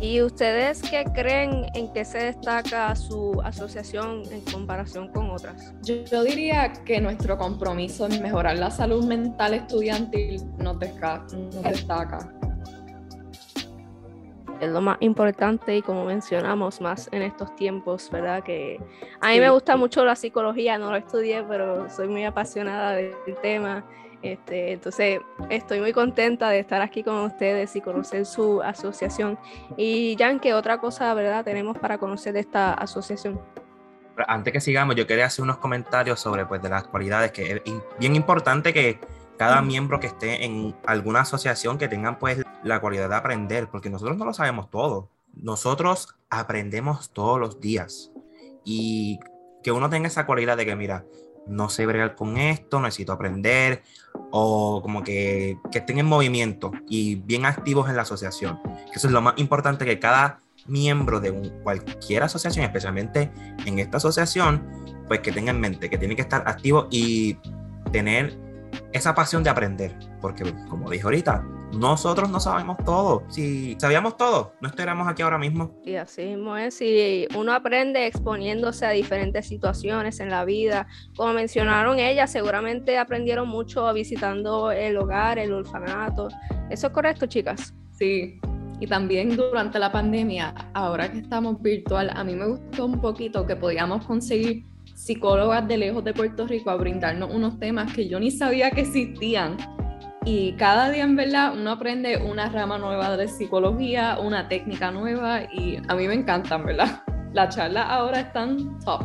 ¿Y 0.00 0.20
ustedes 0.20 0.82
qué 0.82 1.04
creen 1.14 1.66
en 1.74 1.92
qué 1.92 2.04
se 2.04 2.18
destaca 2.18 2.94
su 2.96 3.40
asociación 3.44 4.22
en 4.32 4.40
comparación 4.52 5.06
con 5.12 5.30
otras? 5.30 5.72
Yo, 5.84 6.04
yo 6.10 6.24
diría 6.24 6.72
que 6.84 7.00
nuestro 7.00 7.38
compromiso 7.38 8.06
en 8.06 8.20
mejorar 8.20 8.58
la 8.58 8.72
salud 8.72 9.04
mental 9.06 9.54
estudiantil 9.54 10.42
nos, 10.58 10.76
desca- 10.78 11.24
nos 11.32 11.62
destaca. 11.62 12.32
Es 14.66 14.70
lo 14.70 14.80
más 14.80 14.96
importante 15.00 15.76
y 15.76 15.82
como 15.82 16.04
mencionamos 16.04 16.80
más 16.80 17.08
en 17.12 17.22
estos 17.22 17.54
tiempos, 17.56 18.10
¿verdad? 18.10 18.42
Que 18.42 18.80
a 19.20 19.28
mí 19.30 19.40
me 19.40 19.46
Sí. 19.46 19.52
gusta 19.52 19.76
mucho 19.76 20.04
la 20.04 20.16
psicología, 20.16 20.78
no 20.78 20.90
lo 20.90 20.96
estudié, 20.96 21.42
pero 21.42 21.88
soy 21.90 22.08
muy 22.08 22.24
apasionada 22.24 22.92
del 22.92 23.14
tema. 23.42 23.84
Este, 24.22 24.72
entonces, 24.72 25.20
estoy 25.50 25.80
muy 25.80 25.92
contenta 25.92 26.48
de 26.48 26.60
estar 26.60 26.80
aquí 26.80 27.02
con 27.02 27.16
ustedes 27.24 27.74
y 27.74 27.80
conocer 27.80 28.24
su 28.24 28.62
asociación. 28.62 29.36
Y 29.76 30.14
Jan, 30.16 30.38
¿qué 30.38 30.54
otra 30.54 30.78
cosa, 30.78 31.12
verdad, 31.14 31.44
tenemos 31.44 31.76
para 31.76 31.98
conocer 31.98 32.32
de 32.32 32.40
esta 32.40 32.72
asociación? 32.74 33.40
Antes 34.28 34.52
que 34.52 34.60
sigamos, 34.60 34.94
yo 34.94 35.06
quería 35.06 35.26
hacer 35.26 35.42
unos 35.42 35.56
comentarios 35.56 36.20
sobre 36.20 36.46
pues, 36.46 36.62
de 36.62 36.68
las 36.68 36.84
cualidades, 36.84 37.32
que 37.32 37.50
es 37.52 37.62
bien 37.98 38.14
importante 38.14 38.72
que 38.72 39.00
cada 39.42 39.60
miembro 39.60 39.98
que 39.98 40.06
esté 40.06 40.44
en 40.44 40.76
alguna 40.86 41.22
asociación 41.22 41.76
que 41.76 41.88
tengan 41.88 42.20
pues 42.20 42.44
la 42.62 42.80
cualidad 42.80 43.08
de 43.08 43.16
aprender, 43.16 43.68
porque 43.68 43.90
nosotros 43.90 44.16
no 44.16 44.24
lo 44.24 44.32
sabemos 44.32 44.70
todo. 44.70 45.08
Nosotros 45.34 46.14
aprendemos 46.30 47.10
todos 47.10 47.40
los 47.40 47.58
días. 47.60 48.12
Y 48.64 49.18
que 49.64 49.72
uno 49.72 49.90
tenga 49.90 50.06
esa 50.06 50.26
cualidad 50.26 50.56
de 50.56 50.64
que, 50.64 50.76
mira, 50.76 51.04
no 51.48 51.68
sé 51.68 51.86
bregar 51.86 52.14
con 52.14 52.36
esto, 52.36 52.78
necesito 52.80 53.12
aprender, 53.12 53.82
o 54.30 54.80
como 54.80 55.02
que, 55.02 55.58
que 55.72 55.78
estén 55.78 55.98
en 55.98 56.06
movimiento 56.06 56.70
y 56.88 57.16
bien 57.16 57.44
activos 57.44 57.88
en 57.88 57.96
la 57.96 58.02
asociación. 58.02 58.60
Eso 58.94 59.08
es 59.08 59.12
lo 59.12 59.20
más 59.22 59.34
importante 59.38 59.84
que 59.84 59.98
cada 59.98 60.38
miembro 60.68 61.18
de 61.18 61.32
un- 61.32 61.50
cualquier 61.64 62.22
asociación, 62.22 62.64
especialmente 62.64 63.32
en 63.66 63.80
esta 63.80 63.96
asociación, 63.96 64.64
pues 65.08 65.18
que 65.18 65.32
tenga 65.32 65.50
en 65.50 65.60
mente 65.60 65.90
que 65.90 65.98
tiene 65.98 66.14
que 66.14 66.22
estar 66.22 66.44
activo 66.46 66.86
y 66.92 67.36
tener 67.90 68.38
esa 68.92 69.14
pasión 69.14 69.42
de 69.42 69.50
aprender, 69.50 69.94
porque 70.20 70.44
como 70.68 70.90
dije 70.90 71.04
ahorita, 71.04 71.44
nosotros 71.72 72.30
no 72.30 72.38
sabemos 72.38 72.76
todo. 72.84 73.24
Si 73.28 73.76
sabíamos 73.78 74.16
todo, 74.16 74.52
no 74.60 74.68
estaríamos 74.68 75.08
aquí 75.08 75.22
ahora 75.22 75.38
mismo. 75.38 75.80
Y 75.84 75.96
así 75.96 76.22
mismo 76.22 76.56
es, 76.56 76.80
y 76.82 77.26
uno 77.36 77.52
aprende 77.52 78.06
exponiéndose 78.06 78.84
a 78.84 78.90
diferentes 78.90 79.46
situaciones 79.46 80.20
en 80.20 80.30
la 80.30 80.44
vida. 80.44 80.86
Como 81.16 81.32
mencionaron 81.32 81.98
ellas, 81.98 82.30
seguramente 82.30 82.98
aprendieron 82.98 83.48
mucho 83.48 83.92
visitando 83.94 84.70
el 84.70 84.96
hogar, 84.96 85.38
el 85.38 85.52
orfanato. 85.52 86.28
¿Eso 86.70 86.88
es 86.88 86.92
correcto, 86.92 87.26
chicas? 87.26 87.74
Sí, 87.92 88.38
y 88.80 88.86
también 88.86 89.36
durante 89.36 89.78
la 89.78 89.92
pandemia, 89.92 90.54
ahora 90.74 91.10
que 91.10 91.18
estamos 91.18 91.60
virtual, 91.62 92.10
a 92.14 92.24
mí 92.24 92.34
me 92.34 92.46
gustó 92.46 92.86
un 92.86 93.00
poquito 93.00 93.46
que 93.46 93.56
podíamos 93.56 94.04
conseguir 94.06 94.64
psicólogas 94.94 95.66
de 95.66 95.76
lejos 95.76 96.04
de 96.04 96.14
Puerto 96.14 96.46
Rico 96.46 96.70
a 96.70 96.76
brindarnos 96.76 97.30
unos 97.32 97.58
temas 97.58 97.92
que 97.92 98.08
yo 98.08 98.20
ni 98.20 98.30
sabía 98.30 98.70
que 98.70 98.82
existían. 98.82 99.56
Y 100.24 100.52
cada 100.52 100.90
día, 100.90 101.02
en 101.02 101.16
verdad, 101.16 101.52
uno 101.58 101.72
aprende 101.72 102.16
una 102.18 102.48
rama 102.48 102.78
nueva 102.78 103.16
de 103.16 103.26
psicología, 103.26 104.18
una 104.20 104.48
técnica 104.48 104.92
nueva, 104.92 105.42
y 105.52 105.78
a 105.88 105.94
mí 105.96 106.06
me 106.06 106.14
encantan, 106.14 106.64
¿verdad? 106.64 107.02
Las 107.32 107.56
charlas 107.56 107.86
ahora 107.88 108.20
están 108.20 108.78
top. 108.80 109.02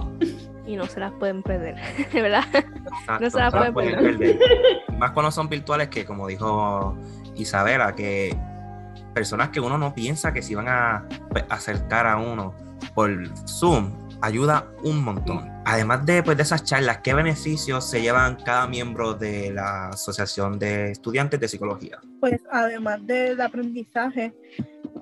Y 0.67 0.75
no 0.75 0.85
se 0.85 0.99
las 0.99 1.11
pueden 1.13 1.41
perder, 1.41 1.75
¿verdad? 2.13 2.43
Exacto, 2.53 3.19
No 3.19 3.29
se 3.29 3.37
la 3.37 3.43
las 3.45 3.53
pueden 3.53 3.73
pueden 3.73 3.95
perder. 3.95 4.39
Más 4.99 5.11
cuando 5.11 5.31
son 5.31 5.49
virtuales 5.49 5.87
que, 5.87 6.05
como 6.05 6.27
dijo 6.27 6.95
Isabela, 7.35 7.95
que 7.95 8.37
personas 9.15 9.49
que 9.49 9.59
uno 9.59 9.79
no 9.79 9.95
piensa 9.95 10.33
que 10.33 10.43
se 10.43 10.51
iban 10.51 10.67
a 10.67 11.07
acercar 11.49 12.05
a 12.05 12.17
uno 12.17 12.53
por 12.93 13.09
Zoom 13.47 14.06
ayuda 14.21 14.71
un 14.83 15.03
montón. 15.03 15.49
Además 15.65 16.05
de, 16.05 16.23
pues, 16.23 16.37
de 16.37 16.43
esas 16.43 16.63
charlas, 16.63 16.99
¿qué 17.03 17.13
beneficios 17.13 17.89
se 17.89 18.01
llevan 18.01 18.37
cada 18.43 18.67
miembro 18.67 19.13
de 19.13 19.51
la 19.51 19.89
Asociación 19.89 20.57
de 20.57 20.91
Estudiantes 20.91 21.39
de 21.39 21.47
Psicología? 21.47 21.99
Pues 22.19 22.41
además 22.51 23.05
del 23.05 23.39
aprendizaje, 23.41 24.33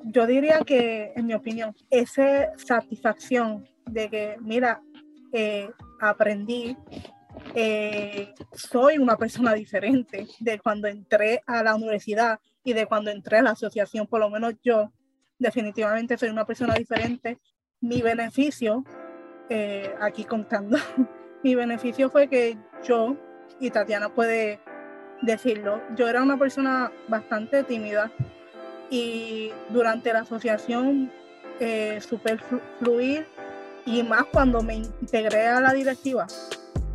yo 0.05 0.25
diría 0.25 0.59
que, 0.65 1.13
en 1.15 1.27
mi 1.27 1.33
opinión, 1.33 1.75
esa 1.89 2.57
satisfacción 2.57 3.67
de 3.85 4.09
que, 4.09 4.37
mira, 4.41 4.81
eh, 5.31 5.69
aprendí, 5.99 6.75
eh, 7.53 8.33
soy 8.53 8.97
una 8.97 9.17
persona 9.17 9.53
diferente 9.53 10.27
de 10.39 10.59
cuando 10.59 10.87
entré 10.87 11.43
a 11.45 11.63
la 11.63 11.75
universidad 11.75 12.39
y 12.63 12.73
de 12.73 12.85
cuando 12.85 13.11
entré 13.11 13.37
a 13.37 13.43
la 13.43 13.51
asociación, 13.51 14.07
por 14.07 14.19
lo 14.19 14.29
menos 14.29 14.53
yo 14.63 14.91
definitivamente 15.37 16.17
soy 16.17 16.29
una 16.29 16.45
persona 16.45 16.73
diferente. 16.73 17.39
Mi 17.81 18.01
beneficio, 18.01 18.83
eh, 19.49 19.93
aquí 20.01 20.23
contando, 20.23 20.77
mi 21.43 21.55
beneficio 21.55 22.09
fue 22.09 22.27
que 22.27 22.57
yo, 22.83 23.15
y 23.59 23.69
Tatiana 23.69 24.09
puede 24.09 24.59
decirlo, 25.21 25.81
yo 25.95 26.07
era 26.07 26.21
una 26.21 26.37
persona 26.37 26.91
bastante 27.07 27.63
tímida 27.63 28.11
y 28.89 29.51
durante 29.69 30.11
la 30.13 30.19
asociación 30.19 31.11
eh, 31.59 31.99
fluir 32.79 33.25
y 33.85 34.03
más 34.03 34.25
cuando 34.25 34.61
me 34.61 34.75
integré 34.75 35.47
a 35.47 35.61
la 35.61 35.73
directiva, 35.73 36.27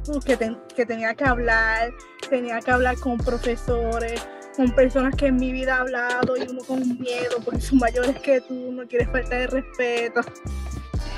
uh, 0.08 0.20
que, 0.20 0.36
ten- 0.36 0.58
que 0.74 0.84
tenía 0.84 1.14
que 1.14 1.24
hablar, 1.24 1.90
tenía 2.28 2.60
que 2.60 2.70
hablar 2.70 2.96
con 2.98 3.16
profesores, 3.18 4.26
con 4.56 4.70
personas 4.74 5.14
que 5.16 5.26
en 5.28 5.36
mi 5.36 5.52
vida 5.52 5.76
he 5.76 5.80
hablado 5.80 6.36
y 6.36 6.42
uno 6.48 6.60
con 6.66 6.80
miedo 6.98 7.36
porque 7.44 7.60
son 7.60 7.78
mayores 7.78 8.18
que 8.20 8.40
tú, 8.42 8.70
no 8.72 8.86
quieres 8.86 9.08
falta 9.08 9.36
de 9.36 9.46
respeto. 9.46 10.20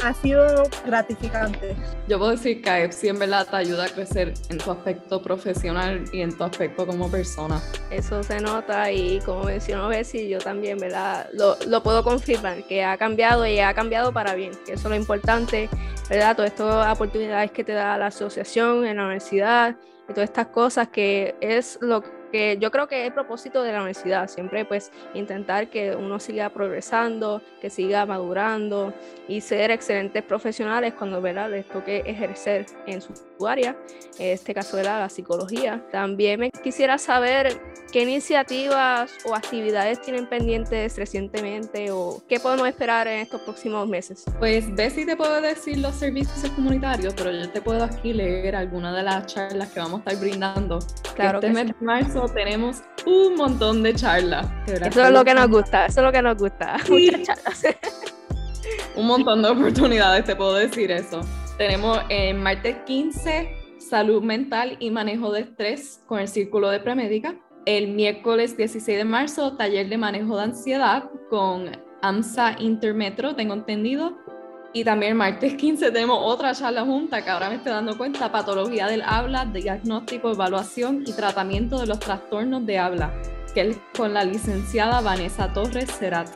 Ha 0.02 0.12
sido 0.14 0.64
gratificante. 0.84 1.76
Yo 2.08 2.18
puedo 2.18 2.32
decir 2.32 2.60
que 2.60 2.68
AEPSI 2.68 3.08
en 3.08 3.18
verdad 3.20 3.46
te 3.48 3.56
ayuda 3.56 3.84
a 3.84 3.88
crecer 3.88 4.34
en 4.48 4.58
tu 4.58 4.72
aspecto 4.72 5.22
profesional 5.22 6.04
y 6.12 6.22
en 6.22 6.36
tu 6.36 6.42
aspecto 6.42 6.84
como 6.86 7.08
persona. 7.08 7.60
Eso 7.90 8.22
se 8.24 8.40
nota 8.40 8.90
y 8.90 9.20
como 9.20 9.44
mencionó 9.44 9.88
Bessie, 9.88 10.28
yo 10.28 10.38
también, 10.38 10.78
¿verdad? 10.78 11.28
Lo, 11.34 11.56
lo 11.68 11.82
puedo 11.84 12.02
confirmar, 12.02 12.64
que 12.64 12.82
ha 12.82 12.96
cambiado 12.96 13.46
y 13.46 13.60
ha 13.60 13.74
cambiado 13.74 14.12
para 14.12 14.34
bien, 14.34 14.52
que 14.66 14.72
eso 14.72 14.88
es 14.88 14.90
lo 14.90 14.96
importante, 14.96 15.68
¿verdad? 16.10 16.34
Todas 16.34 16.50
estas 16.50 16.92
oportunidades 16.92 17.52
que 17.52 17.62
te 17.62 17.72
da 17.72 17.96
la 17.96 18.06
asociación 18.06 18.84
en 18.84 18.96
la 18.96 19.04
universidad 19.04 19.76
y 20.08 20.12
todas 20.12 20.30
estas 20.30 20.48
cosas 20.48 20.88
que 20.88 21.36
es 21.40 21.78
lo 21.80 22.02
que 22.02 22.21
yo 22.58 22.70
creo 22.70 22.88
que 22.88 23.02
es 23.02 23.06
el 23.08 23.12
propósito 23.12 23.62
de 23.62 23.72
la 23.72 23.78
universidad, 23.78 24.28
siempre 24.28 24.64
pues 24.64 24.90
intentar 25.14 25.68
que 25.68 25.94
uno 25.94 26.18
siga 26.18 26.48
progresando, 26.50 27.42
que 27.60 27.70
siga 27.70 28.06
madurando 28.06 28.92
y 29.28 29.40
ser 29.40 29.70
excelentes 29.70 30.22
profesionales 30.22 30.94
cuando 30.94 31.20
¿verdad? 31.20 31.50
les 31.50 31.66
toque 31.68 32.02
ejercer 32.06 32.66
en 32.86 33.00
su 33.00 33.12
área, 33.46 33.76
en 34.18 34.30
este 34.32 34.54
caso 34.54 34.78
era 34.78 34.98
la 34.98 35.08
psicología. 35.08 35.84
También 35.90 36.40
me 36.40 36.50
quisiera 36.50 36.98
saber 36.98 37.60
qué 37.92 38.02
iniciativas 38.02 39.12
o 39.24 39.34
actividades 39.34 40.00
tienen 40.00 40.26
pendientes 40.26 40.96
recientemente 40.96 41.90
o 41.90 42.22
qué 42.28 42.40
podemos 42.40 42.66
esperar 42.66 43.06
en 43.06 43.20
estos 43.20 43.42
próximos 43.42 43.86
meses. 43.86 44.24
Pues 44.38 44.74
Bessie 44.74 45.04
te 45.04 45.16
puedo 45.16 45.40
decir 45.40 45.78
los 45.78 45.94
servicios 45.94 46.50
comunitarios, 46.52 47.14
pero 47.14 47.30
yo 47.30 47.48
te 47.50 47.60
puedo 47.60 47.84
aquí 47.84 48.12
leer 48.12 48.56
algunas 48.56 48.96
de 48.96 49.02
las 49.02 49.26
charlas 49.26 49.70
que 49.70 49.80
vamos 49.80 50.00
a 50.00 50.10
estar 50.10 50.24
brindando. 50.24 50.78
Claro 51.14 51.38
este 51.38 51.48
que 51.48 51.52
mes 51.52 51.66
sí. 51.66 51.74
de 51.78 51.86
marzo 51.86 52.26
tenemos 52.34 52.82
un 53.04 53.36
montón 53.36 53.82
de 53.82 53.94
charlas. 53.94 54.46
Verdad, 54.66 54.88
Eso 54.88 55.04
es 55.04 55.10
lo 55.10 55.24
que 55.24 55.34
nos 55.34 55.48
gusta, 55.48 55.86
eso 55.86 56.00
es 56.00 56.06
lo 56.06 56.12
que 56.12 56.22
nos 56.22 56.36
gusta. 56.36 56.76
Sí. 56.86 57.10
Muchas 57.16 57.26
charlas. 57.26 57.62
un 58.96 59.06
montón 59.06 59.42
de 59.42 59.48
oportunidades, 59.48 60.24
te 60.24 60.34
puedo 60.34 60.54
decir 60.54 60.90
eso. 60.90 61.20
Tenemos 61.62 62.00
en 62.08 62.42
martes 62.42 62.78
15 62.86 63.78
salud 63.78 64.20
mental 64.20 64.76
y 64.80 64.90
manejo 64.90 65.30
de 65.30 65.42
estrés 65.42 66.02
con 66.08 66.18
el 66.18 66.26
Círculo 66.26 66.68
de 66.70 66.80
Premédica. 66.80 67.36
El 67.66 67.92
miércoles 67.92 68.56
16 68.56 68.98
de 68.98 69.04
marzo, 69.04 69.56
taller 69.56 69.88
de 69.88 69.96
manejo 69.96 70.36
de 70.36 70.42
ansiedad 70.42 71.08
con 71.30 71.70
AMSA 72.02 72.56
Intermetro, 72.58 73.36
tengo 73.36 73.54
entendido. 73.54 74.18
Y 74.72 74.82
también 74.82 75.12
el 75.12 75.18
martes 75.18 75.54
15 75.54 75.92
tenemos 75.92 76.18
otra 76.20 76.52
charla 76.52 76.82
junta 76.82 77.22
que 77.22 77.30
ahora 77.30 77.48
me 77.48 77.54
estoy 77.54 77.70
dando 77.70 77.96
cuenta, 77.96 78.32
patología 78.32 78.88
del 78.88 79.02
habla, 79.02 79.44
diagnóstico, 79.44 80.32
evaluación 80.32 81.04
y 81.06 81.12
tratamiento 81.12 81.78
de 81.78 81.86
los 81.86 82.00
trastornos 82.00 82.66
de 82.66 82.80
habla, 82.80 83.14
que 83.54 83.60
es 83.60 83.78
con 83.96 84.14
la 84.14 84.24
licenciada 84.24 85.00
Vanessa 85.00 85.52
Torres 85.52 85.96
Cerat. 85.96 86.28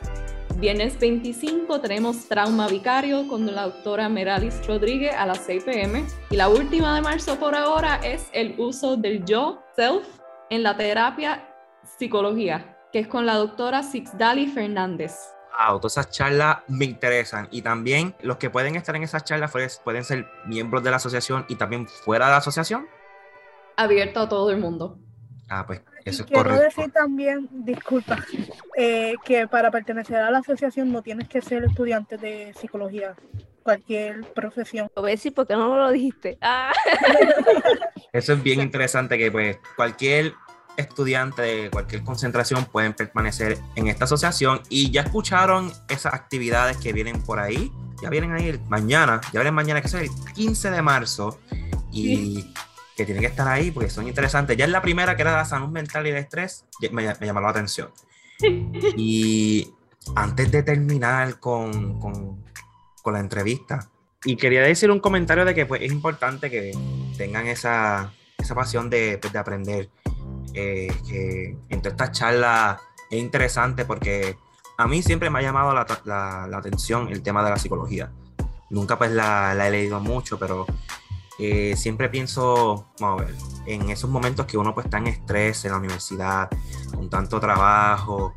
Viernes 0.57 0.97
25 0.99 1.81
tenemos 1.81 2.27
trauma 2.27 2.67
vicario 2.67 3.27
con 3.27 3.45
la 3.45 3.67
doctora 3.67 4.09
Meralis 4.09 4.65
Rodríguez 4.65 5.13
a 5.15 5.27
las 5.27 5.37
6 5.45 5.65
pm. 5.65 6.03
Y 6.31 6.35
la 6.35 6.49
última 6.49 6.95
de 6.95 7.01
marzo 7.01 7.37
por 7.37 7.53
ahora 7.53 7.97
es 7.97 8.27
el 8.33 8.55
uso 8.57 8.97
del 8.97 9.23
yo, 9.23 9.63
self, 9.75 10.03
en 10.49 10.63
la 10.63 10.75
terapia 10.75 11.47
psicología, 11.83 12.75
que 12.91 12.97
es 12.97 13.07
con 13.07 13.27
la 13.27 13.35
doctora 13.35 13.83
Sixdali 13.83 14.47
Fernández. 14.47 15.13
Wow, 15.59 15.79
todas 15.79 15.93
esas 15.93 16.09
charlas 16.09 16.57
me 16.67 16.85
interesan. 16.85 17.47
Y 17.51 17.61
también 17.61 18.15
los 18.23 18.37
que 18.37 18.49
pueden 18.49 18.75
estar 18.75 18.95
en 18.95 19.03
esas 19.03 19.25
charlas 19.25 19.51
pues, 19.51 19.79
pueden 19.83 20.03
ser 20.03 20.25
miembros 20.47 20.81
de 20.83 20.89
la 20.89 20.95
asociación 20.95 21.45
y 21.49 21.55
también 21.55 21.87
fuera 21.87 22.25
de 22.25 22.31
la 22.31 22.37
asociación. 22.37 22.87
Abierto 23.75 24.21
a 24.21 24.27
todo 24.27 24.49
el 24.49 24.57
mundo. 24.57 24.97
Ah, 25.49 25.67
pues 25.67 25.81
eso 26.09 26.23
es 26.23 26.27
Quiero 26.27 26.43
correcto. 26.43 26.63
decir 26.81 26.91
también, 26.93 27.47
disculpa, 27.51 28.23
eh, 28.75 29.15
que 29.25 29.47
para 29.47 29.69
pertenecer 29.71 30.17
a 30.17 30.31
la 30.31 30.39
asociación 30.39 30.91
no 30.91 31.01
tienes 31.01 31.27
que 31.27 31.41
ser 31.41 31.63
estudiante 31.63 32.17
de 32.17 32.53
psicología, 32.59 33.15
cualquier 33.63 34.21
profesión. 34.33 34.89
A 34.95 35.01
ver 35.01 35.17
si, 35.17 35.31
¿por 35.31 35.45
qué 35.47 35.53
no 35.55 35.69
me 35.71 35.77
lo 35.77 35.91
dijiste? 35.91 36.37
Ah. 36.41 36.71
Eso 38.13 38.33
es 38.33 38.43
bien 38.43 38.61
interesante 38.61 39.17
que 39.17 39.31
pues 39.31 39.57
cualquier 39.75 40.33
estudiante 40.77 41.41
de 41.41 41.69
cualquier 41.71 42.03
concentración 42.03 42.65
pueden 42.65 42.93
permanecer 42.93 43.57
en 43.75 43.87
esta 43.87 44.05
asociación 44.05 44.61
y 44.69 44.91
ya 44.91 45.01
escucharon 45.01 45.71
esas 45.89 46.13
actividades 46.13 46.77
que 46.77 46.93
vienen 46.93 47.21
por 47.23 47.39
ahí. 47.39 47.71
Ya 48.01 48.09
vienen 48.11 48.31
ahí 48.33 48.47
el- 48.49 48.59
mañana, 48.69 49.19
ya 49.33 49.39
vienen 49.39 49.55
mañana, 49.55 49.81
que 49.81 49.87
es 49.87 49.93
el 49.95 50.09
15 50.35 50.69
de 50.69 50.81
marzo 50.83 51.39
y 51.91 52.53
que 52.97 53.05
tienen 53.05 53.21
que 53.21 53.27
estar 53.27 53.47
ahí 53.47 53.71
porque 53.71 53.89
son 53.89 54.07
interesantes. 54.07 54.57
Ya 54.57 54.65
es 54.65 54.71
la 54.71 54.81
primera 54.81 55.15
que 55.15 55.21
era 55.21 55.37
la 55.37 55.45
salud 55.45 55.69
mental 55.69 56.05
y 56.07 56.09
el 56.09 56.17
estrés, 56.17 56.65
me, 56.91 57.03
me 57.19 57.25
llamó 57.25 57.39
la 57.39 57.49
atención. 57.49 57.89
Y 58.97 59.71
antes 60.15 60.51
de 60.51 60.63
terminar 60.63 61.39
con, 61.39 61.99
con, 61.99 62.43
con 63.03 63.13
la 63.13 63.19
entrevista, 63.19 63.89
y 64.25 64.35
quería 64.35 64.61
decir 64.61 64.89
un 64.91 64.99
comentario 64.99 65.45
de 65.45 65.53
que 65.53 65.65
pues, 65.65 65.81
es 65.81 65.91
importante 65.91 66.49
que 66.49 66.71
tengan 67.17 67.47
esa, 67.47 68.11
esa 68.37 68.55
pasión 68.55 68.89
de, 68.89 69.17
pues, 69.21 69.31
de 69.31 69.39
aprender. 69.39 69.89
eh, 70.53 70.87
que 71.07 71.55
entre 71.69 71.91
estas 71.91 72.11
charlas 72.13 72.79
es 73.11 73.19
interesante 73.19 73.85
porque 73.85 74.35
a 74.77 74.87
mí 74.87 75.03
siempre 75.03 75.29
me 75.29 75.39
ha 75.39 75.41
llamado 75.43 75.73
la, 75.73 75.85
la- 76.05 76.47
la 76.49 76.57
atención 76.57 77.09
el 77.09 77.21
tema 77.21 77.43
de 77.43 77.51
la 77.51 77.57
psicología. 77.57 78.11
Nunca 78.69 78.97
pues 78.97 79.11
la, 79.11 79.53
la 79.53 79.67
he 79.67 79.71
leído 79.71 79.99
mucho, 79.99 80.37
pero 80.39 80.65
eh, 81.39 81.75
siempre 81.77 82.09
pienso, 82.09 82.87
vamos 82.99 83.21
a 83.21 83.25
ver, 83.25 83.35
en 83.65 83.89
esos 83.89 84.09
momentos 84.09 84.45
que 84.45 84.57
uno 84.57 84.73
pues 84.73 84.85
está 84.85 84.97
en 84.97 85.07
estrés 85.07 85.65
en 85.65 85.71
la 85.71 85.77
universidad, 85.77 86.49
con 86.95 87.09
tanto 87.09 87.39
trabajo, 87.39 88.33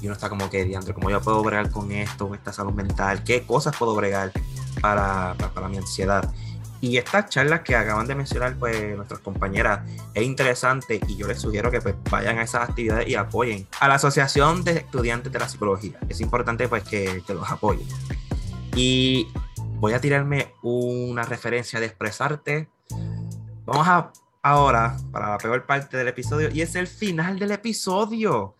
y 0.00 0.06
uno 0.06 0.14
está 0.14 0.28
como 0.28 0.50
que, 0.50 0.64
diantre, 0.64 0.94
¿cómo 0.94 1.10
yo 1.10 1.20
puedo 1.20 1.42
bregar 1.42 1.70
con 1.70 1.90
esto, 1.90 2.28
con 2.28 2.36
esta 2.36 2.52
salud 2.52 2.72
mental? 2.72 3.24
¿Qué 3.24 3.44
cosas 3.44 3.74
puedo 3.76 3.94
bregar 3.94 4.32
para, 4.80 5.34
para, 5.38 5.52
para 5.52 5.68
mi 5.68 5.78
ansiedad? 5.78 6.32
Y 6.80 6.98
estas 6.98 7.30
charlas 7.30 7.60
que 7.60 7.74
acaban 7.74 8.06
de 8.06 8.14
mencionar 8.14 8.56
pues 8.58 8.94
nuestras 8.94 9.20
compañeras 9.20 9.80
es 10.12 10.22
interesante 10.22 11.00
y 11.08 11.16
yo 11.16 11.26
les 11.26 11.40
sugiero 11.40 11.70
que 11.70 11.80
pues 11.80 11.94
vayan 12.10 12.38
a 12.38 12.42
esas 12.42 12.68
actividades 12.68 13.08
y 13.08 13.14
apoyen 13.14 13.66
a 13.80 13.88
la 13.88 13.94
Asociación 13.94 14.64
de 14.64 14.72
Estudiantes 14.72 15.32
de 15.32 15.38
la 15.38 15.48
Psicología. 15.48 15.98
Es 16.10 16.20
importante 16.20 16.68
pues 16.68 16.84
que, 16.84 17.22
que 17.26 17.32
los 17.32 17.50
apoyen. 17.50 17.88
Y 18.76 19.28
voy 19.84 19.92
a 19.92 20.00
tirarme 20.00 20.54
una 20.62 21.24
referencia 21.24 21.78
de 21.78 21.84
expresarte. 21.84 22.70
Vamos 23.66 23.86
a 23.86 24.12
ahora 24.42 24.96
para 25.12 25.28
la 25.28 25.36
peor 25.36 25.66
parte 25.66 25.98
del 25.98 26.08
episodio 26.08 26.48
y 26.50 26.62
es 26.62 26.74
el 26.74 26.86
final 26.86 27.38
del 27.38 27.50
episodio. 27.50 28.54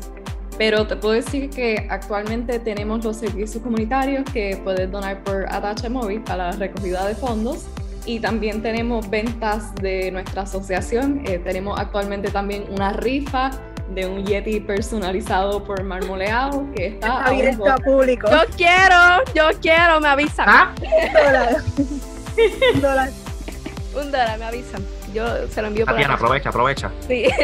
Pero 0.57 0.87
te 0.87 0.95
puedo 0.95 1.13
decir 1.13 1.49
que 1.51 1.87
actualmente 1.89 2.59
tenemos 2.59 3.03
los 3.03 3.17
servicios 3.17 3.61
comunitarios 3.61 4.23
que 4.31 4.59
puedes 4.63 4.91
donar 4.91 5.23
por 5.23 5.45
Atache 5.53 5.87
Móvil 5.87 6.21
para 6.21 6.51
la 6.51 6.57
recogida 6.57 7.05
de 7.05 7.13
fondos. 7.13 7.65
Y 8.07 8.21
también 8.21 8.61
tenemos 8.61 9.09
ventas 9.09 9.75
de 9.75 10.09
nuestra 10.11 10.43
asociación. 10.43 11.23
Eh, 11.27 11.39
tenemos 11.39 11.77
actualmente 11.77 12.31
también 12.31 12.65
una 12.69 12.93
rifa 12.93 13.51
de 13.93 14.07
un 14.07 14.25
Yeti 14.25 14.61
personalizado 14.61 15.61
por 15.65 15.83
Marmoleado 15.83 16.65
que 16.73 16.87
está 16.87 17.17
un 17.17 17.27
abierto 17.27 17.69
a 17.69 17.75
público. 17.75 18.29
Yo 18.31 18.39
quiero, 18.55 18.95
yo 19.35 19.49
quiero, 19.61 19.99
me 19.99 20.07
avisan. 20.07 20.73
Dólar. 21.13 21.57
Dólar. 22.81 23.09
Un 23.93 24.11
dólar, 24.11 24.39
me 24.39 24.45
avisan. 24.45 24.85
Yo 25.13 25.45
se 25.49 25.61
lo 25.61 25.67
envío 25.67 25.85
Tatiana, 25.85 26.13
aprovecha, 26.13 26.47
aprovecha. 26.47 26.89
Sí. 27.07 27.25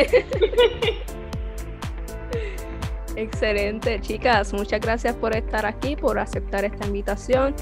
Excelente, 3.18 4.00
chicas. 4.00 4.54
Muchas 4.54 4.80
gracias 4.80 5.14
por 5.16 5.36
estar 5.36 5.66
aquí, 5.66 5.98
por 5.98 6.20
aceptar 6.20 6.64
esta 6.64 6.88
invitación. 6.88 7.54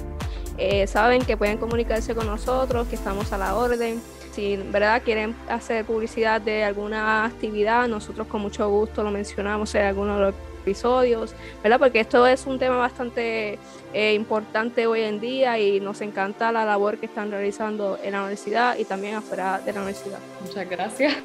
Eh, 0.58 0.88
saben 0.88 1.24
que 1.24 1.38
pueden 1.38 1.58
comunicarse 1.58 2.14
con 2.14 2.28
nosotros, 2.28 2.88
que 2.88 2.96
estamos 2.96 3.32
a 3.34 3.38
la 3.38 3.56
orden. 3.56 4.02
Si 4.34 4.56
verdad 4.56 5.02
quieren 5.04 5.36
hacer 5.50 5.86
publicidad 5.86 6.40
de 6.40 6.64
alguna 6.64 7.26
actividad, 7.26 7.88
nosotros 7.88 8.28
con 8.28 8.42
mucho 8.42 8.70
gusto 8.70 9.04
lo 9.04 9.12
mencionamos 9.12 9.76
en 9.76 9.84
algunos 9.84 10.18
de 10.18 10.26
los 10.26 10.36
episodios, 10.62 11.34
¿verdad? 11.64 11.80
Porque 11.80 12.00
esto 12.00 12.26
es 12.28 12.46
un 12.46 12.60
tema 12.60 12.78
bastante 12.78 13.58
eh, 13.94 14.14
importante 14.14 14.88
hoy 14.88 15.02
en 15.02 15.20
día 15.20 15.60
y 15.60 15.80
nos 15.80 16.02
encanta 16.02 16.52
la 16.52 16.64
labor 16.64 16.98
que 16.98 17.08
están 17.08 17.32
realizando 17.32 18.00
en 18.02 18.14
la 18.14 18.20
universidad 18.20 18.78
y 18.78 18.86
también 18.86 19.16
afuera 19.16 19.60
de 19.60 19.74
la 19.74 19.82
universidad. 19.82 20.20
Muchas 20.46 20.70
gracias. 20.70 21.16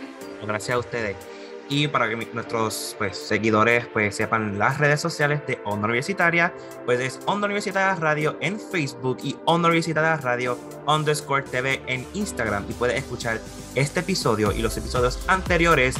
Gracias 0.44 0.74
a 0.74 0.78
ustedes. 0.78 1.36
Y 1.68 1.88
para 1.88 2.09
que 2.09 2.16
nuestros 2.33 2.94
pues, 2.96 3.16
seguidores 3.18 3.87
pues, 3.87 4.14
sepan 4.14 4.59
las 4.59 4.79
redes 4.79 5.00
sociales 5.00 5.40
de 5.46 5.61
Onda 5.64 5.87
Universitaria, 5.87 6.55
pues 6.85 7.00
es 7.00 7.20
Onda 7.26 7.46
Universitaria 7.46 7.94
Radio 7.96 8.37
en 8.40 8.61
Facebook 8.61 9.18
y 9.22 9.37
Onda 9.46 9.68
Universitaria 9.68 10.16
Radio 10.16 10.59
underscore 10.87 11.42
TV 11.42 11.83
en 11.88 12.07
Instagram. 12.14 12.64
Y 12.68 12.72
puedes 12.74 12.96
escuchar 12.96 13.40
este 13.74 14.00
episodio 14.00 14.52
y 14.52 14.62
los 14.62 14.76
episodios 14.76 15.24
anteriores 15.26 15.96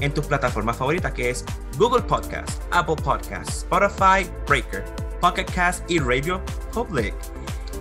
en 0.00 0.14
tus 0.14 0.26
plataformas 0.26 0.76
favoritas, 0.76 1.12
que 1.12 1.30
es 1.30 1.44
Google 1.76 2.02
Podcast, 2.02 2.62
Apple 2.70 2.96
Podcast, 3.02 3.48
Spotify, 3.48 4.30
Breaker, 4.46 4.84
Pocket 5.20 5.46
Cast 5.46 5.88
y 5.90 5.98
Radio 5.98 6.40
Public. 6.72 7.14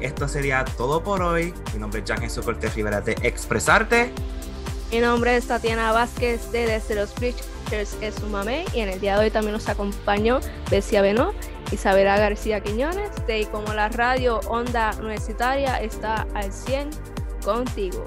Esto 0.02 0.28
sería 0.28 0.66
todo 0.66 1.04
por 1.04 1.22
hoy. 1.22 1.54
Mi 1.74 1.80
nombre 1.80 2.02
es 2.02 2.10
Jan 2.10 2.22
Jesús 2.22 2.46
Rivera 2.76 3.02
de 3.02 3.14
Expresarte. 3.22 4.12
Mi 4.92 5.00
nombre 5.00 5.36
es 5.36 5.48
Tatiana 5.48 5.92
Vázquez 5.92 6.50
de 6.54 6.66
Desde 6.66 6.96
los 6.96 7.12
Preachers 7.12 7.98
es 8.02 8.16
su 8.16 8.28
mamé 8.28 8.64
y 8.74 8.80
en 8.80 8.88
el 8.88 9.02
día 9.02 9.18
de 9.18 9.26
hoy 9.26 9.32
también 9.32 9.52
nos 9.52 9.68
acompañó 9.68 10.40
Bessia 10.72 11.02
Benó, 11.02 11.34
Isabela 11.74 12.18
García 12.18 12.62
Quiñones, 12.62 13.10
de 13.28 13.46
como 13.52 13.74
la 13.74 13.90
radio 13.90 14.40
Onda 14.48 14.92
Universitaria 15.00 15.82
está 15.82 16.26
al 16.34 16.54
100 16.54 16.90
contigo. 17.44 18.06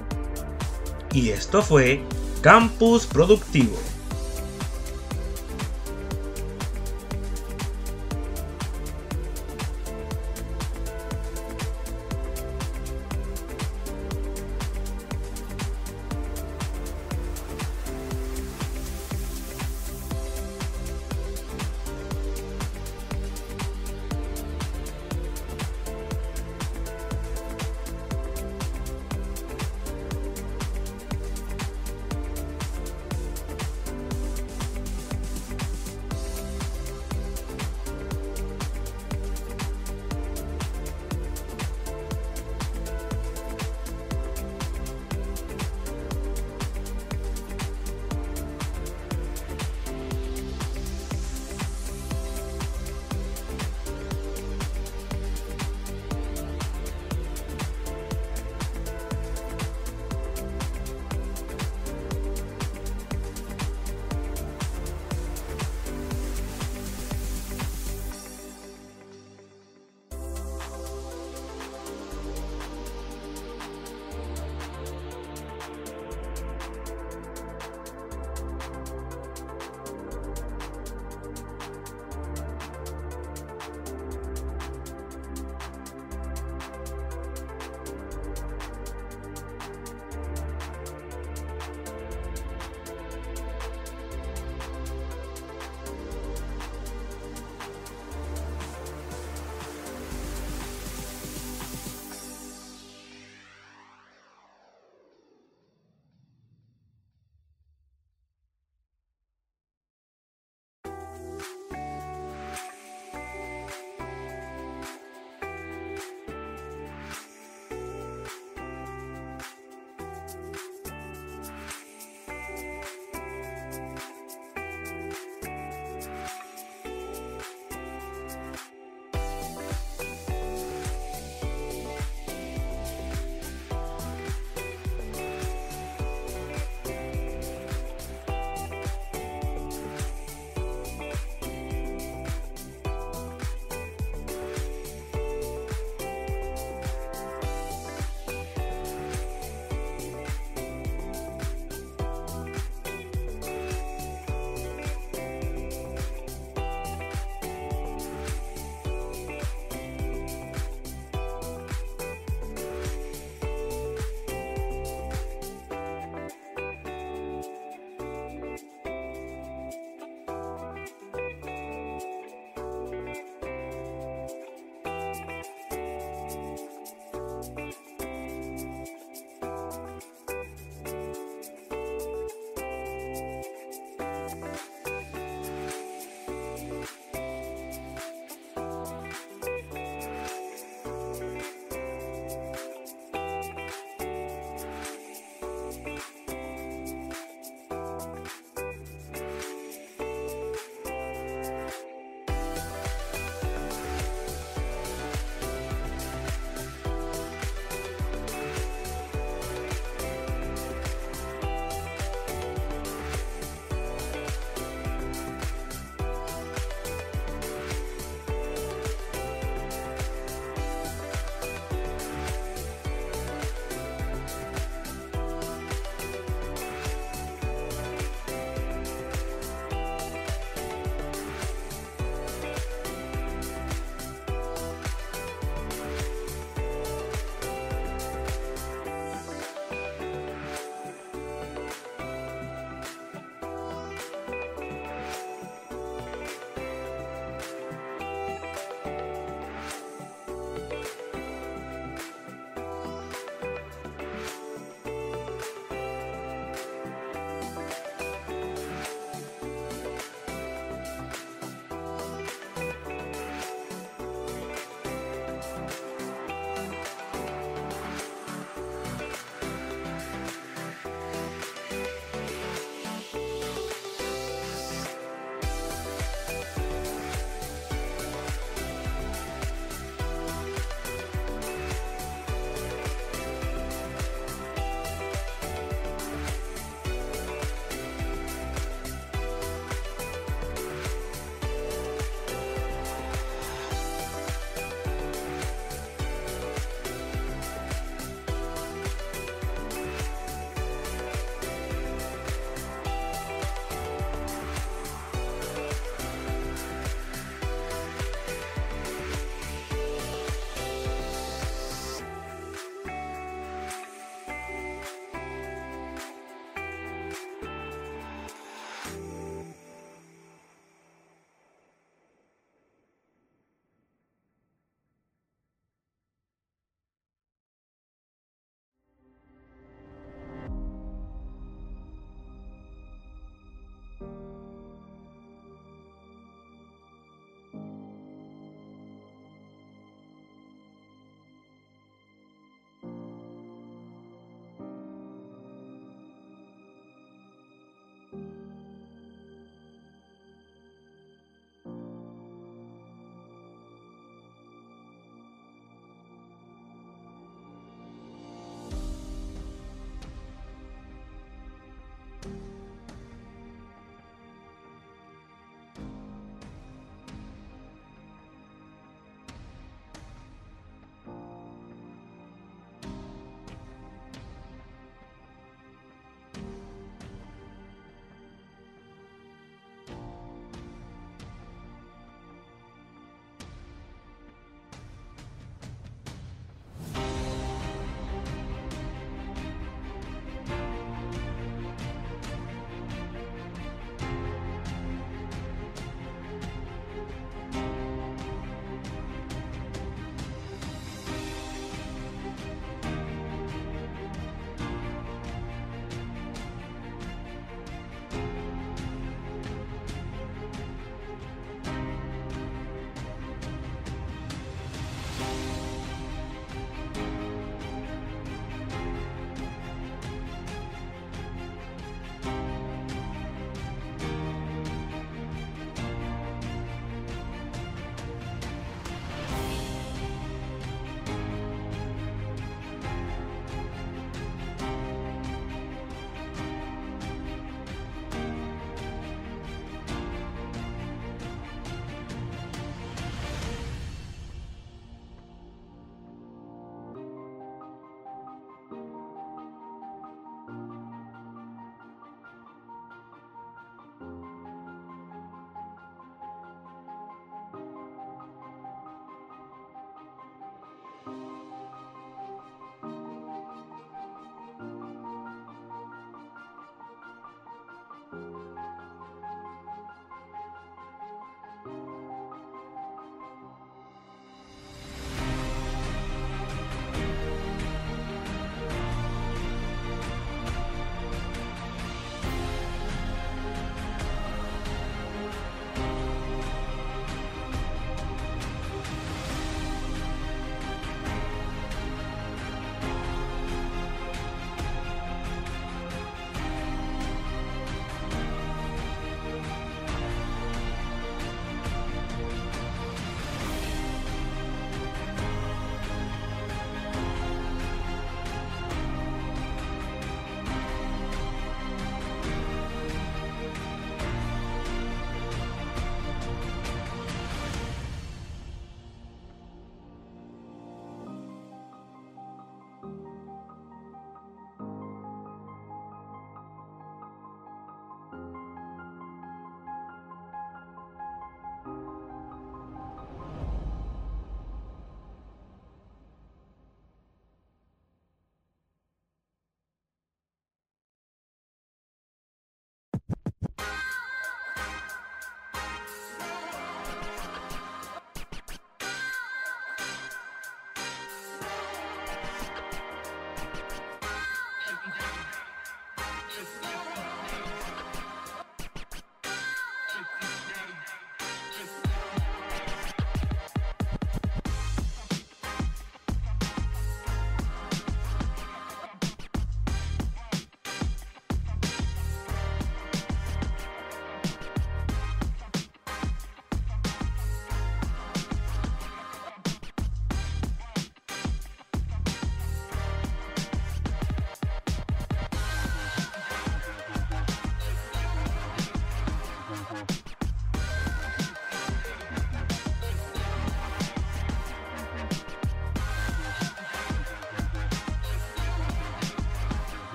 Y 1.13 1.29
esto 1.29 1.61
fue 1.61 2.03
Campus 2.41 3.05
Productivo. 3.05 3.77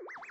you 0.00 0.29